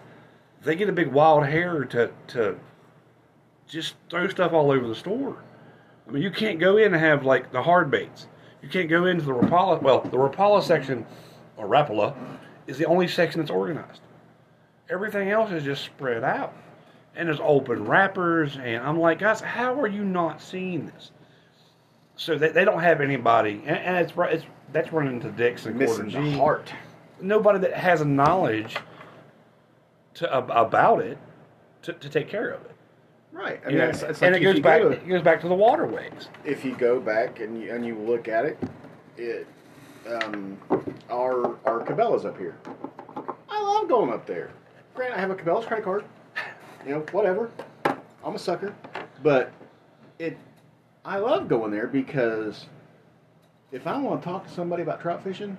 [0.62, 2.58] they get a big wild hair to to
[3.66, 5.36] just throw stuff all over the store.
[6.06, 8.28] I mean, you can't go in and have like the hard baits.
[8.62, 9.80] You can't go into the Rapala.
[9.80, 11.06] Well, the Rapala section
[11.56, 12.14] or Rapala
[12.66, 14.00] is the only section that's organized.
[14.90, 16.54] Everything else is just spread out.
[17.16, 21.12] And there's open wrappers, and I'm like, guys, how are you not seeing this?
[22.16, 25.76] So they, they don't have anybody, and, and it's it's that's running into Dix and
[25.76, 26.72] missing Quarter the heart.
[27.20, 28.76] Nobody that has a knowledge
[30.14, 31.18] to about it
[31.82, 32.74] to, to take care of it.
[33.32, 33.60] Right.
[33.64, 34.80] I mean, know, it's, it's and it goes back.
[34.80, 36.28] go- it goes back to the waterways.
[36.44, 38.58] if you go back and you, and you look at it,
[39.16, 39.46] it
[40.10, 40.58] um,
[41.10, 42.56] our our Cabela's up here.
[43.48, 44.50] I love going up there.
[44.94, 46.04] Grant, I have a Cabela's credit card.
[46.86, 47.50] You know, whatever.
[48.24, 48.74] I'm a sucker,
[49.22, 49.52] but
[50.18, 50.36] it.
[51.04, 52.66] I love going there because
[53.72, 55.58] if I want to talk to somebody about trout fishing,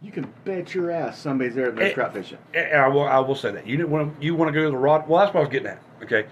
[0.00, 2.38] you can bet your ass somebody's there that's Eh, trout fishing.
[2.54, 4.70] And I will, I will say that you want to, you want to go to
[4.70, 5.06] the rod.
[5.08, 5.82] Well, that's what I was getting at.
[6.02, 6.26] Okay,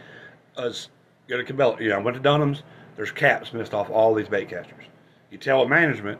[0.56, 0.88] us
[1.28, 1.80] go to Cabela.
[1.80, 2.62] You know, I went to Dunham's.
[2.96, 4.84] There's caps missed off all these bait casters.
[5.30, 6.18] You tell management,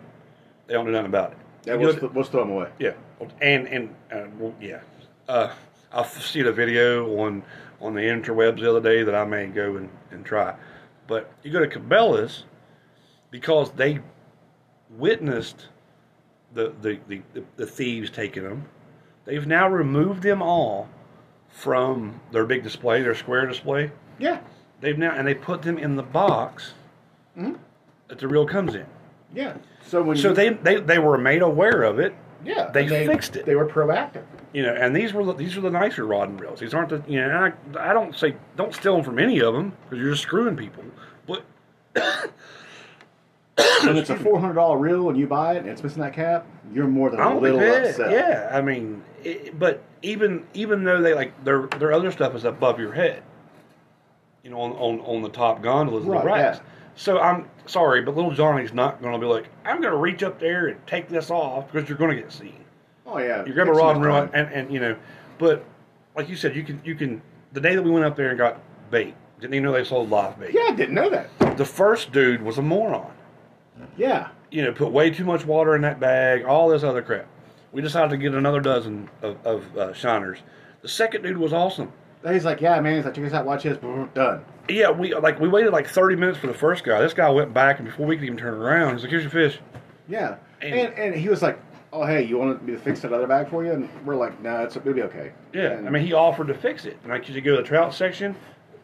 [0.66, 1.38] they don't know nothing about it.
[1.64, 2.70] Yeah, we'll, we'll throw them away.
[2.78, 2.92] Yeah,
[3.40, 4.80] and and uh, well, yeah,
[5.28, 5.52] uh,
[5.92, 7.42] I see the video on
[7.80, 10.54] on the interwebs the other day that I may go and, and try.
[11.06, 12.44] But you go to Cabela's
[13.30, 14.00] because they
[14.90, 15.68] witnessed
[16.54, 17.22] the the, the,
[17.56, 18.64] the thieves taking them.
[19.24, 20.88] They've now removed them all
[21.50, 23.90] from their big display, their square display.
[24.18, 24.40] Yeah,
[24.80, 26.72] They've now and they put them in the box
[27.36, 27.58] Mhm.
[28.08, 28.86] that the reel comes in.
[29.34, 29.56] Yeah.
[29.86, 32.14] So when So you, they, they they were made aware of it.
[32.44, 33.46] yeah they and fixed it.
[33.46, 34.24] They were proactive.
[34.52, 36.60] You know, and these were the, these are the nicer rod and reels.
[36.60, 37.44] These aren't the you know.
[37.44, 40.22] And I, I don't say don't steal them from any of them because you're just
[40.22, 40.82] screwing people.
[41.26, 41.44] But
[43.84, 46.12] when it's a four hundred dollar reel and you buy it and it's missing that
[46.14, 48.00] cap, you're more than a little pissed.
[48.00, 48.10] upset.
[48.12, 52.44] Yeah, I mean, it, but even even though they like their their other stuff is
[52.44, 53.22] above your head,
[54.42, 56.58] you know, on on, on the top gondolas and Right, the racks.
[56.58, 56.66] yeah.
[56.96, 60.22] So I'm sorry, but little Johnny's not going to be like, I'm going to reach
[60.22, 62.64] up there and take this off because you're going to get seen.
[63.06, 63.44] Oh yeah.
[63.44, 64.96] You grab a Takes rod and run, and, and you know,
[65.38, 65.64] but
[66.16, 67.22] like you said, you can you can.
[67.52, 70.10] The day that we went up there and got bait, didn't even know they sold
[70.10, 70.52] live bait.
[70.52, 71.56] Yeah, I didn't know that.
[71.56, 73.12] The first dude was a moron.
[73.96, 74.28] Yeah.
[74.50, 77.26] You know, put way too much water in that bag, all this other crap.
[77.72, 80.38] We decided to get another dozen of, of uh, shiners.
[80.82, 81.92] The second dude was awesome.
[82.32, 82.96] He's like, yeah, man.
[82.96, 83.46] He's like, check this out.
[83.46, 83.78] Watch this.
[84.14, 84.44] Done.
[84.68, 87.00] Yeah, we like we waited like thirty minutes for the first guy.
[87.00, 89.30] This guy went back, and before we could even turn around, he's like, "Here's your
[89.30, 89.58] fish."
[90.08, 90.36] Yeah.
[90.60, 91.58] And- And, and he was like,
[91.92, 93.72] oh hey, you want me to fix that other bag for you?
[93.72, 95.32] And we're like, no, it's it'll be okay.
[95.52, 96.96] Yeah, And- I mean, he offered to fix it.
[97.02, 98.34] And like, you go to the trout section,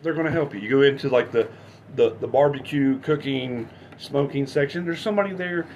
[0.02, 0.60] they're going to help you.
[0.60, 1.48] You go into like the,
[1.96, 3.68] the, the barbecue, cooking,
[3.98, 4.84] smoking section.
[4.84, 5.66] There's somebody there,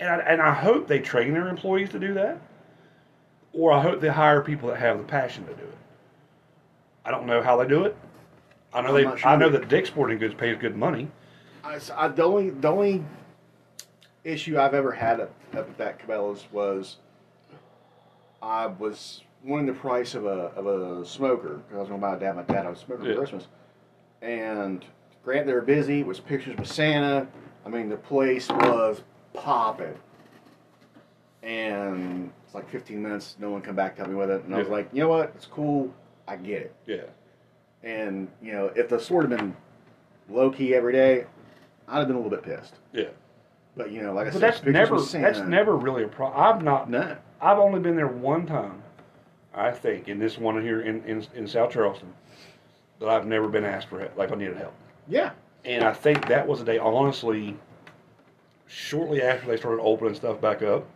[0.00, 2.40] and I, and I hope they train their employees to do that,
[3.52, 5.74] or I hope they hire people that have the passion to do it.
[7.04, 7.96] I don't know how they do it.
[8.72, 9.02] I know I'm they.
[9.18, 11.08] sure I know that Dick's Sporting Goods pays good money.
[11.62, 13.04] I, I- the only the only
[14.24, 16.96] issue I've ever had up, up at that Cabela's was
[18.42, 22.06] I was wanting the price of a of a smoker because I was going to
[22.06, 23.12] buy a dad my dad a smoker Yeah.
[23.14, 23.46] for Christmas,
[24.22, 24.84] and
[25.24, 26.00] Grant they were busy.
[26.00, 27.26] It was pictures with Santa.
[27.64, 29.02] I mean the place was
[29.34, 29.94] popping,
[31.42, 33.36] and it's like 15 minutes.
[33.38, 35.08] No one come back to help me with it, and I was like, you know
[35.08, 35.32] what?
[35.34, 35.92] It's cool.
[36.26, 36.74] I get it.
[36.86, 37.02] Yeah.
[37.82, 39.56] And you know, if the sword had been
[40.28, 41.26] low key every day,
[41.88, 42.74] I'd have been a little bit pissed.
[42.92, 43.08] Yeah.
[43.76, 44.94] But you know, like I But said, that's never.
[44.94, 46.40] with That's never really a problem.
[46.40, 46.88] I've not.
[46.88, 47.16] No.
[47.40, 48.82] I've only been there one time,
[49.52, 52.12] I think, in this one here in, in, in South Charleston,
[53.00, 54.72] that I've never been asked for help, like I needed help.
[55.08, 55.32] Yeah.
[55.66, 57.56] And I think that was a day, honestly,
[58.66, 60.86] shortly after they started opening stuff back up,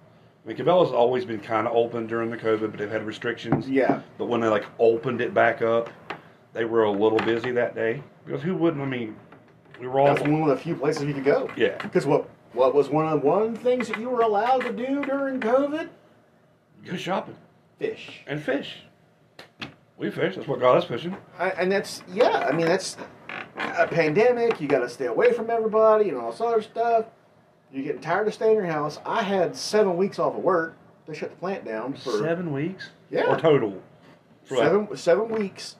[0.44, 3.68] I mean, Cabela's always been kind of open during the COVID, but they've had restrictions.
[3.68, 4.00] Yeah.
[4.16, 5.90] But when they like opened it back up,
[6.54, 8.82] they were a little busy that day because who wouldn't?
[8.82, 9.16] I mean,
[9.80, 11.50] we were all That's one of the few places you could go.
[11.56, 11.76] yeah.
[11.82, 15.04] Because what what was one of the one things that you were allowed to do
[15.04, 15.88] during COVID?
[16.86, 17.36] Go shopping
[17.78, 18.22] Fish.
[18.26, 18.78] and fish.
[19.98, 20.36] We fish.
[20.36, 21.16] That's what got us fishing.
[21.38, 22.46] I, and that's yeah.
[22.48, 22.96] I mean that's
[23.56, 24.60] a pandemic.
[24.60, 27.06] You got to stay away from everybody and all this other stuff.
[27.72, 28.98] You're getting tired of staying in your house.
[29.04, 30.76] I had seven weeks off of work.
[31.06, 32.90] They shut the plant down for Seven weeks.
[33.10, 33.24] Yeah.
[33.24, 33.80] Or total.
[34.50, 35.76] Like- seven seven weeks,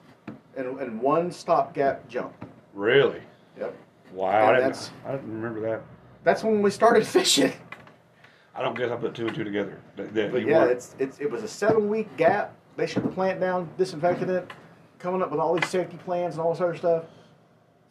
[0.55, 2.33] and, and one stopgap jump.
[2.73, 3.21] Really?
[3.59, 3.75] Yep.
[4.13, 4.29] Wow.
[4.29, 5.81] I didn't, that's- I didn't remember that.
[6.23, 7.53] That's when we started fishing.
[8.55, 9.79] I don't guess I put two and two together.
[9.95, 12.53] That, that But yeah, it's it's it was a seven week gap.
[12.75, 14.51] They shut the plant down, disinfected it,
[14.99, 17.05] coming up with all these safety plans and all this other stuff.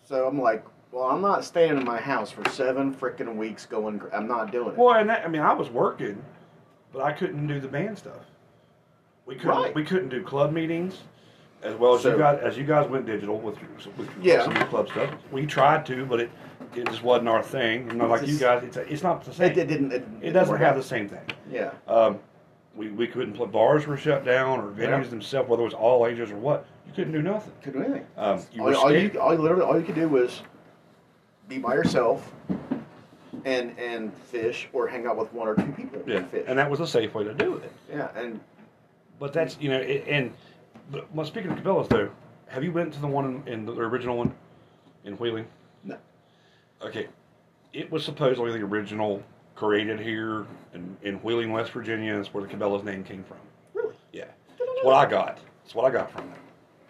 [0.05, 3.67] So I'm like, well, I'm not staying in my house for seven freaking weeks.
[3.67, 4.77] Going, I'm not doing it.
[4.77, 6.23] Well, and that, I mean, I was working,
[6.93, 8.25] but I couldn't do the band stuff.
[9.27, 9.51] We couldn't.
[9.51, 9.75] Right.
[9.75, 11.01] We couldn't do club meetings,
[11.63, 12.41] as well as you guys.
[12.43, 13.57] As you guys went digital with,
[13.99, 14.43] with Yeah.
[14.45, 15.11] some of your club stuff.
[15.31, 16.31] We tried to, but it
[16.75, 17.89] it just wasn't our thing.
[17.99, 18.63] Not like you guys.
[18.65, 19.51] It's it's not the same.
[19.53, 19.93] It, it didn't.
[19.93, 20.83] It, It doesn't work have out.
[20.83, 21.21] the same thing.
[21.51, 21.73] Yeah.
[21.87, 22.19] Um,
[22.75, 23.47] we, we couldn't play.
[23.47, 25.11] Bars were shut down, or venues Yeah.
[25.11, 26.65] themselves, whether it was all ages or what.
[26.87, 27.53] You couldn't do nothing.
[27.63, 28.07] Couldn't do anything.
[28.17, 29.13] Um, you all, were all scared.
[29.15, 30.41] you, all you literally, all you could do was
[31.49, 32.33] be by yourself
[33.45, 36.45] and and fish, or hang out with one or two people yeah, and fish.
[36.47, 37.73] and that was a safe way to do it.
[37.91, 38.41] yeah, and
[39.19, 40.33] But that's you know, it, and
[40.91, 42.11] but well, speaking of Cabela's though,
[42.49, 44.35] have you been to the one in, in the original one
[45.05, 45.47] in Wheeling?
[45.85, 45.97] no.
[46.83, 47.09] Okay,
[47.73, 49.23] it was supposedly the original
[49.57, 52.17] created here in, in Wheeling, West Virginia.
[52.17, 53.39] That's where the Cabela's name came from.
[53.75, 53.95] Really?
[54.13, 54.27] Yeah,
[54.59, 55.39] that's what I got.
[55.65, 56.39] That's what I got from them.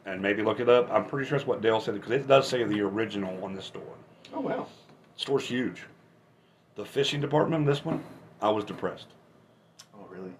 [0.05, 0.91] And maybe look it up.
[0.91, 3.65] I'm pretty sure that's what Dale said because it does say the original on this
[3.67, 3.83] store.
[4.33, 4.67] Oh wow.
[5.17, 5.85] store's huge.
[6.77, 8.03] The fishing department, this one,
[8.41, 9.07] I was depressed.
[9.95, 10.33] Oh really?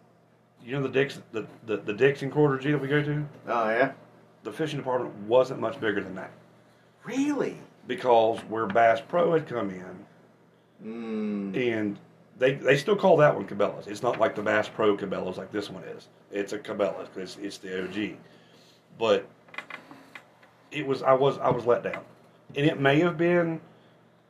[0.65, 3.27] You know the Dix, the, the, the Dixon Quarter G that we go to.
[3.49, 3.93] Oh yeah.
[4.45, 6.31] The fishing department wasn't much bigger than that
[7.05, 7.57] Really?
[7.87, 10.07] because where Bass Pro had come in,
[10.85, 11.57] Mm.
[11.57, 11.99] and
[12.39, 13.89] they they still call that one Cabela's.
[13.89, 16.07] It's not like the Bass Pro Cabela's like this one is.
[16.31, 17.83] It's a Cabela's because it's, it's the
[18.13, 18.17] OG.
[18.97, 19.27] But
[20.71, 22.05] it was I was I was let down,
[22.55, 23.61] and it may have been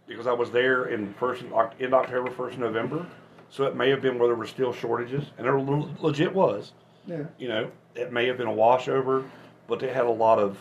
[0.09, 1.43] because I was there in first
[1.79, 3.07] in October, first November.
[3.51, 6.73] So it may have been where there were still shortages, and there legit was.
[7.07, 7.23] Yeah.
[7.39, 9.25] You know, it may have been a washover,
[9.67, 10.59] but they had a lot of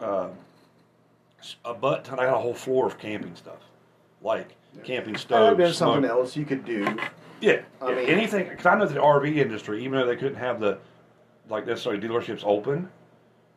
[0.00, 0.28] uh,
[1.64, 2.20] a butt ton.
[2.20, 3.58] I had a whole floor of camping stuff,
[4.22, 4.54] like
[4.84, 5.48] camping That would stoves.
[5.48, 6.96] have been smoke- something else you could do.
[7.40, 8.48] Yeah, I yeah, mean- anything.
[8.48, 10.78] Because I know the RV industry, even though they couldn't have the
[11.48, 12.88] like necessarily dealerships open,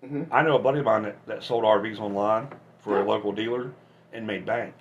[0.04, 0.28] Mhm.
[0.32, 2.48] I know a buddy of mine that, that sold RVs online
[2.80, 3.72] for a local dealer
[4.14, 4.74] and made bank.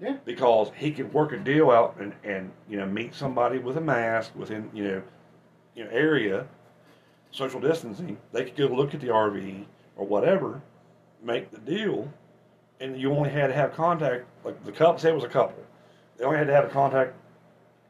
[0.00, 0.18] Yeah.
[0.24, 3.80] because he could work a deal out and, and you know meet somebody with a
[3.80, 5.02] mask within you know
[5.74, 6.46] you know area
[7.32, 9.64] social distancing they could go look at the RV
[9.96, 10.62] or whatever
[11.20, 12.08] make the deal
[12.78, 15.64] and you only had to have contact like the couple say it was a couple.
[16.16, 17.14] They only had to have a contact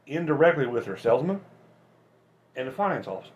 [0.06, 1.42] indirectly with their salesman
[2.56, 3.32] and the finance officer.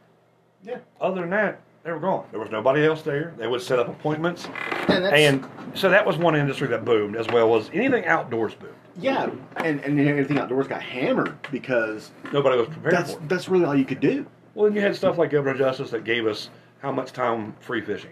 [0.65, 0.79] Yeah.
[0.99, 2.27] other than that they were gone.
[2.31, 3.35] There was nobody else there.
[3.37, 4.47] They would set up appointments
[4.93, 8.75] And and so that was one industry that boomed as well as anything outdoors boomed
[8.97, 13.29] yeah, and and everything outdoors got hammered because nobody was prepared that's for it.
[13.29, 14.27] that's really all you could do.
[14.55, 17.81] Well, then you had stuff like Governor Justice that gave us how much time free
[17.81, 18.11] fishing.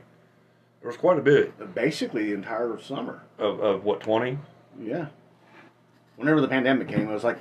[0.81, 3.23] There was quite a bit uh, Basically, the entire summer.
[3.39, 4.39] of, of what twenty.
[4.81, 5.07] Yeah.
[6.17, 7.39] Whenever the pandemic came, it was like,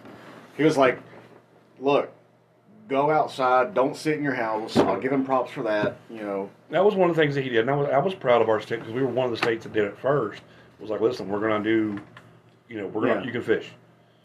[0.55, 0.99] he was like,
[1.79, 2.11] look,
[2.89, 4.75] go outside, don't sit in your house.
[4.75, 5.95] I'll give him props for that.
[6.09, 7.97] You know, That was one of the things that he did, and I was I
[7.99, 9.97] was proud of our state because we were one of the states that did it
[9.99, 10.41] first.
[10.79, 11.99] Was like, listen, we're gonna do,
[12.69, 13.25] you know, we're gonna Yeah.
[13.25, 13.71] you can fish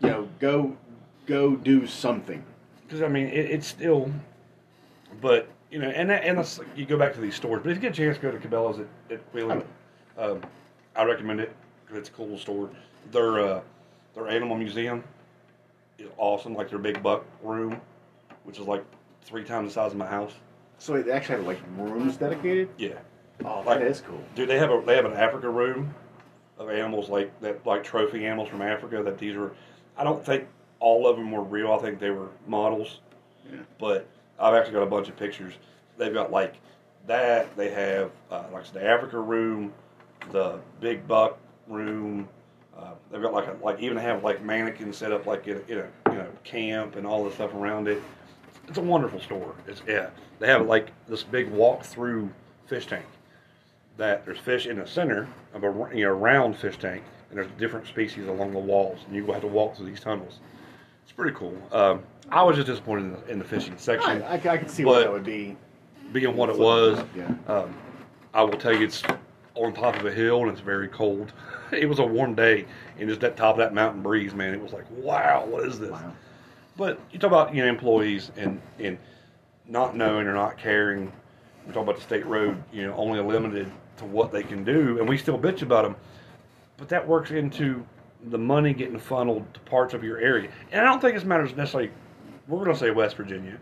[0.00, 0.76] you know, go,
[1.26, 2.42] go do something.
[2.86, 4.10] because I mean it, it's still,
[5.20, 7.60] but you know, and that, and that's, you go back to these stores.
[7.62, 9.64] But if you get a chance go to Cabela's at, at Wheeling,
[10.18, 10.40] um,
[10.94, 11.52] I recommend it
[11.84, 12.70] because it's a cool store.
[13.12, 13.60] Their uh,
[14.14, 15.02] their animal museum
[15.98, 16.54] is awesome.
[16.54, 17.80] Like their big buck room,
[18.44, 18.84] which is like
[19.22, 20.32] three times the size of my house.
[20.78, 22.68] So they actually have like rooms dedicated.
[22.78, 22.98] Yeah,
[23.44, 24.20] Oh, Like- that is cool.
[24.34, 25.94] dude, they have a they have an Africa room
[26.58, 29.02] of animals like that, like trophy animals from Africa.
[29.02, 29.52] That these were,
[29.96, 30.46] I don't think
[30.80, 31.72] all of them were real.
[31.72, 33.00] I think they were models.
[33.50, 33.58] Yeah.
[33.78, 34.06] But
[34.38, 35.54] I've actually got a bunch of pictures.
[35.96, 36.54] They've got like
[37.06, 37.56] that.
[37.56, 39.72] They have uh, like the Africa room,
[40.32, 41.38] the big buck
[41.68, 42.28] room.
[42.76, 45.72] Uh, they've got like a, like even have like mannequins set up like in a,
[45.72, 48.02] in a you know camp and all the stuff around it.
[48.68, 49.54] It's a wonderful store.
[49.66, 50.10] It's yeah.
[50.38, 52.30] They have like this big walk through
[52.66, 53.04] fish tank.
[53.96, 57.50] That there's fish in the center of a you know round fish tank, and there's
[57.58, 60.40] different species along the walls, and you have to walk through these tunnels.
[61.04, 61.56] It's pretty cool.
[61.70, 64.22] Um, I was just disappointed in the, in the fishing section.
[64.22, 65.56] I, I, I can see what that would be.
[66.12, 67.04] being what it was.
[67.14, 67.32] Yeah.
[67.46, 67.76] Um,
[68.32, 69.02] I will tell you, it's
[69.54, 71.32] on top of a hill and it's very cold.
[71.72, 72.66] It was a warm day,
[73.00, 75.80] and just that top of that mountain breeze, man, it was like, wow, what is
[75.80, 75.90] this?
[75.90, 76.12] Wow.
[76.76, 78.98] But you talk about you know employees and and
[79.68, 81.12] not knowing or not caring.
[81.66, 84.98] We talk about the state road, you know, only limited to what they can do,
[84.98, 85.96] and we still bitch about them.
[86.76, 87.86] But that works into
[88.26, 91.54] the money getting funneled to parts of your area, and I don't think this matters
[91.54, 91.90] necessarily.
[92.48, 93.58] We're going to say West Virginia,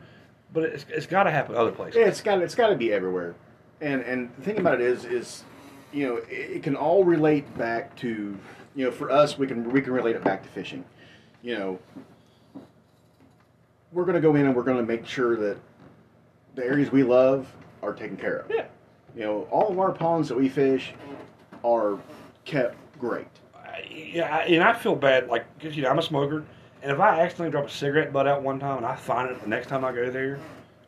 [0.53, 1.97] but it's, it's got to happen other places.
[2.01, 3.35] Yeah, it's got it's got to be everywhere,
[3.81, 5.45] and and the thing about it is is,
[5.93, 8.37] you know, it, it can all relate back to,
[8.75, 10.85] you know, for us we can we can relate it back to fishing,
[11.43, 11.79] you know.
[13.93, 15.57] We're going to go in and we're going to make sure that
[16.55, 18.51] the areas we love are taken care of.
[18.51, 18.65] Yeah.
[19.15, 20.93] You know, all of our ponds that we fish
[21.65, 21.99] are
[22.45, 23.27] kept great.
[23.55, 26.45] I- yeah, I- and I feel bad, like, because, you know, I'm a smoker,
[26.83, 29.41] and if I accidentally drop a cigarette butt out one time and I find it
[29.43, 30.39] the next time I go there,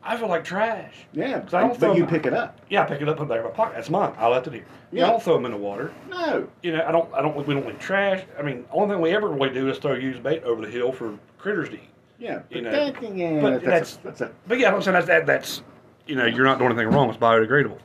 [0.03, 0.93] I feel like trash.
[1.13, 2.59] Yeah, 'Cause I don't but you them- pick it up.
[2.69, 3.75] Yeah, I pick it up and put it in my pocket.
[3.75, 4.13] That's mine.
[4.17, 4.65] I left it here.
[4.91, 5.07] Yeah, Yeah.
[5.07, 5.91] I don't throw them in the water.
[6.09, 6.47] No.
[6.61, 7.11] You know, I don't.
[7.13, 7.35] I don't.
[7.47, 8.23] We don't leave trash.
[8.37, 10.91] I mean, only thing we ever really do is throw used bait over the hill
[10.91, 11.89] for critters to eat.
[12.17, 14.81] Yeah, You but know, that thing, yeah, but that's, a, that's a But yeah, I'm
[14.81, 15.25] saying that's that.
[15.25, 15.61] That's
[16.07, 17.09] you know, you're not doing anything wrong.
[17.09, 17.79] It's biodegradable,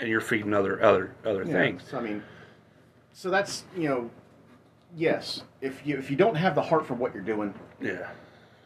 [0.00, 1.82] and you're feeding other other other Yeah, things.
[1.88, 2.22] So I mean,
[3.12, 4.10] so that's you know,
[4.96, 5.42] yes.
[5.60, 8.08] If you if you don't have the heart for what you're doing, Yeah.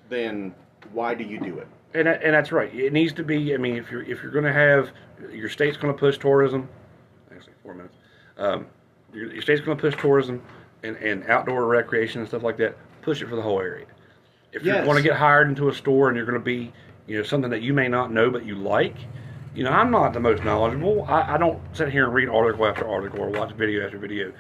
[0.09, 0.55] then
[0.93, 1.69] why do you do it?
[1.95, 2.73] And and that's right.
[2.75, 3.55] It needs to be.
[3.55, 4.91] I mean, if you're if you're going to have
[5.31, 6.69] your state's going to push tourism,
[7.35, 7.97] actually four minutes.
[8.39, 8.67] Um,
[9.13, 10.43] your, your state's going to push tourism
[10.83, 12.77] and, and outdoor recreation and stuff like that.
[13.03, 13.87] Push it for the whole area.
[14.53, 14.85] If you're Yes.
[14.85, 16.73] going to get hired into a store and you're going to be,
[17.07, 18.97] you know, something that you may not know but you like,
[19.55, 21.05] you know, I'm not the most knowledgeable.
[21.09, 24.33] I, I don't sit here and read article after article or watch video after video.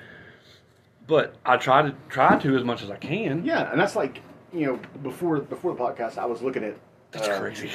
[1.07, 3.44] But I try to try to as much as I can.
[3.44, 4.20] Yeah, and that's like
[4.52, 6.76] you know before before the podcast, I was looking at
[7.12, 7.70] That's uh, crazy.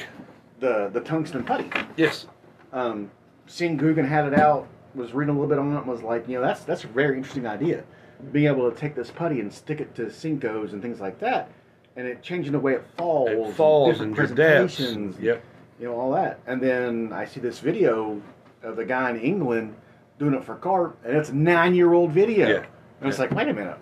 [0.60, 1.70] the the tungsten putty.
[1.96, 2.26] Yes.
[2.72, 3.10] Um,
[3.46, 6.28] seeing Googan had it out, was reading a little bit on it, and was like,
[6.28, 7.84] you know, that's that's a very interesting idea.
[8.32, 11.50] Being able to take this putty and stick it to Senkos and things like that,
[11.96, 15.42] and it changing the way it falls, It falls and presentations, Yep.
[15.80, 16.38] you know, all that.
[16.46, 18.20] And then I see this video
[18.62, 19.74] of the guy in England
[20.18, 22.48] doing it for carp, and it's a nine year old video.
[22.48, 22.64] Yeah.
[23.00, 23.76] And it's like, wait a minute.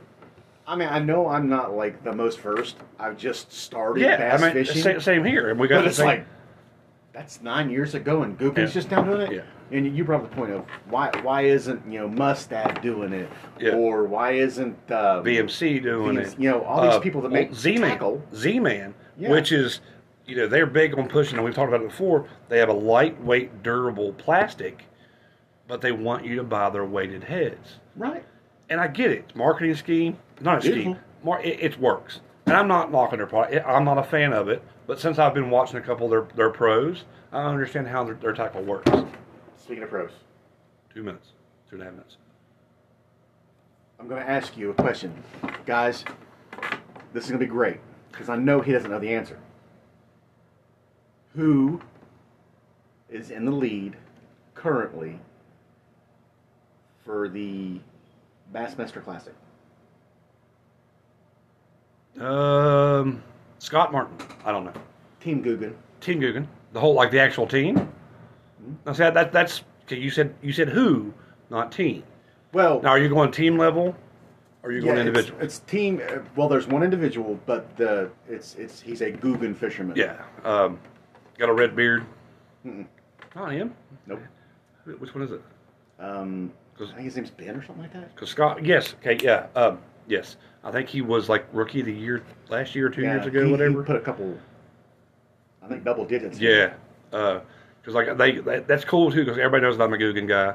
[0.67, 2.77] I mean, I know I'm not like the most versed.
[2.99, 5.01] I've just started Yeah, bass I mean, fishing.
[5.01, 5.51] same, here.
[5.51, 6.27] And we got But it's same, like
[7.13, 8.67] that's nine years ago, and Goopy's Yeah.
[8.67, 9.33] just now doing it.
[9.33, 9.41] Yeah.
[9.73, 13.29] And you brought up the point of why why isn't you know Mustad doing it,
[13.61, 13.73] Yeah.
[13.75, 16.41] or why isn't um, VMC doing these- it.
[16.41, 18.23] you know, all these Uh, people that well, make Z-Man.
[18.35, 19.31] Z-Man, Yeah.
[19.31, 19.81] which is,
[20.27, 22.27] you know, they're big on pushing, and we've talked about it before.
[22.49, 24.85] They have a lightweight, durable plastic,
[25.69, 27.79] but they want you to buy their weighted heads.
[27.97, 28.25] right?
[28.69, 29.35] And I get it.
[29.37, 30.97] Marketing scheme, not a scheme.
[31.25, 32.21] Mar- it, it works.
[32.47, 33.65] And I'm not knocking their product.
[33.67, 34.63] I'm not a fan of it.
[34.87, 38.15] But since I've been watching a couple of their, their pros, I understand how their,
[38.15, 38.91] their tackle works.
[39.71, 40.11] Speaking of pros,
[40.93, 41.29] Two minutes,
[41.69, 42.17] two and a half minutes.
[44.01, 45.15] I'm going to ask you a question,
[45.65, 46.05] guys.
[47.13, 47.77] This is going to be great
[48.11, 49.39] because I know he doesn't know the answer.
[51.37, 51.81] Who
[53.09, 53.95] is in the lead
[54.57, 55.21] currently
[57.05, 57.79] for the
[58.53, 59.35] Bassmaster Classic?
[62.19, 63.23] Um,
[63.61, 64.17] Scott Martin.
[64.45, 64.75] I don't know.
[65.21, 65.75] Team Googan.
[66.01, 67.89] Team Googan, the whole like the actual team.
[68.87, 71.13] I said that that's okay, you said you said who,
[71.51, 72.03] not team.
[72.53, 73.95] Well, Now are you going team level,
[74.63, 75.41] or are you yeah, going it's- individual?
[75.41, 76.01] It's, team.
[76.09, 79.97] uh, Well, there's one individual, but the it's it's he's a Googan fisherman.
[79.97, 80.79] yeah, um,
[81.39, 82.05] got a red beard.
[82.67, 82.87] Mm-mm.
[83.35, 83.75] Not him.
[84.07, 84.21] Nope.
[84.99, 85.43] Which one is it?
[86.01, 88.15] Um, I 'Cause- think his name's Ben or something like that.
[88.15, 90.37] Because Scott, yes, okay, yeah, um, yes.
[90.65, 93.27] I think he was like rookie of the year last year or two Yeah, years
[93.27, 93.83] ago, he- he whatever.
[93.83, 94.37] put a couple.
[95.63, 96.39] I think double digits.
[96.41, 96.73] Yeah,
[97.81, 100.55] because like they that, that's cool too because everybody knows that I'm a Googan guy.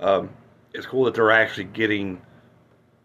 [0.00, 0.30] Um,
[0.74, 2.20] it's cool that they're actually getting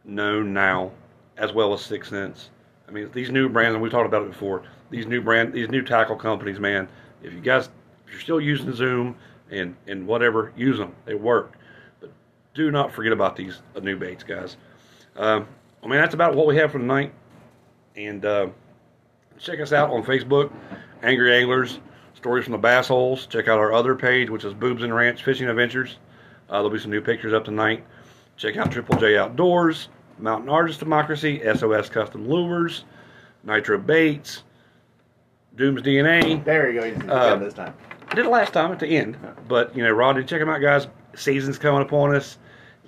[0.03, 0.91] known now
[1.37, 2.49] as well as Six Sense.
[2.87, 4.63] I mean, these new brands, and we talked about it before.
[4.89, 6.89] These new brand, these new tackle companies, man.
[7.23, 7.69] If you guys,
[8.05, 9.15] if you're still using Zoom
[9.49, 10.93] and and whatever, use them.
[11.05, 11.53] They work.
[12.01, 12.11] But
[12.53, 14.57] do not forget about these new baits, guys.
[15.15, 15.47] Um,
[15.83, 17.13] I mean, that's about what we have for tonight.
[17.95, 18.47] And uh,
[19.39, 20.51] check us out on Facebook,
[21.01, 21.79] Angry Anglers,
[22.21, 23.25] Stories from the Bass Holes.
[23.25, 25.97] Check out our other page, which is Boobs and Ranch Fishing Adventures.
[26.47, 27.83] Uh, there'll be some new pictures up tonight.
[28.37, 32.83] Check out Triple J Outdoors, Mountain Artist Democracy, SOS Custom Lures,
[33.43, 34.43] Nitro Baits,
[35.55, 36.45] Doom's DNA.
[36.45, 37.11] There you go.
[37.11, 37.73] Uh, this time.
[38.07, 39.17] I did it last time at the end,
[39.47, 40.85] but you know, Rodney, check them out, guys.
[41.15, 42.37] Season's coming upon us.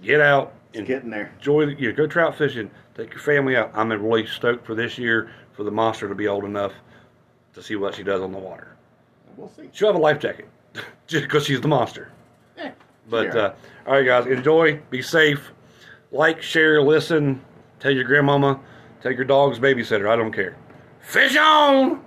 [0.03, 1.33] Get out and getting there.
[1.39, 1.65] enjoy.
[1.65, 2.69] The, you know, go trout fishing.
[2.93, 3.71] Take your family out.
[3.73, 5.31] I'm really stoked for this year.
[5.53, 6.73] for the monster to be old enough
[7.53, 8.73] to see what she does on the water.
[9.37, 9.69] We'll see.
[9.73, 10.47] She'll have a life jacket
[11.07, 12.11] just because she's the monster.
[12.57, 12.71] Yeah.
[13.09, 13.35] But Yeah.
[13.41, 13.55] uh,
[13.87, 15.51] all right, guys, enjoy, be safe,
[16.11, 17.41] like, share, listen,
[17.79, 18.59] tell your grandmama,
[19.01, 20.09] take your dog's babysitter.
[20.09, 20.55] I don't care.
[21.01, 22.01] Fish on.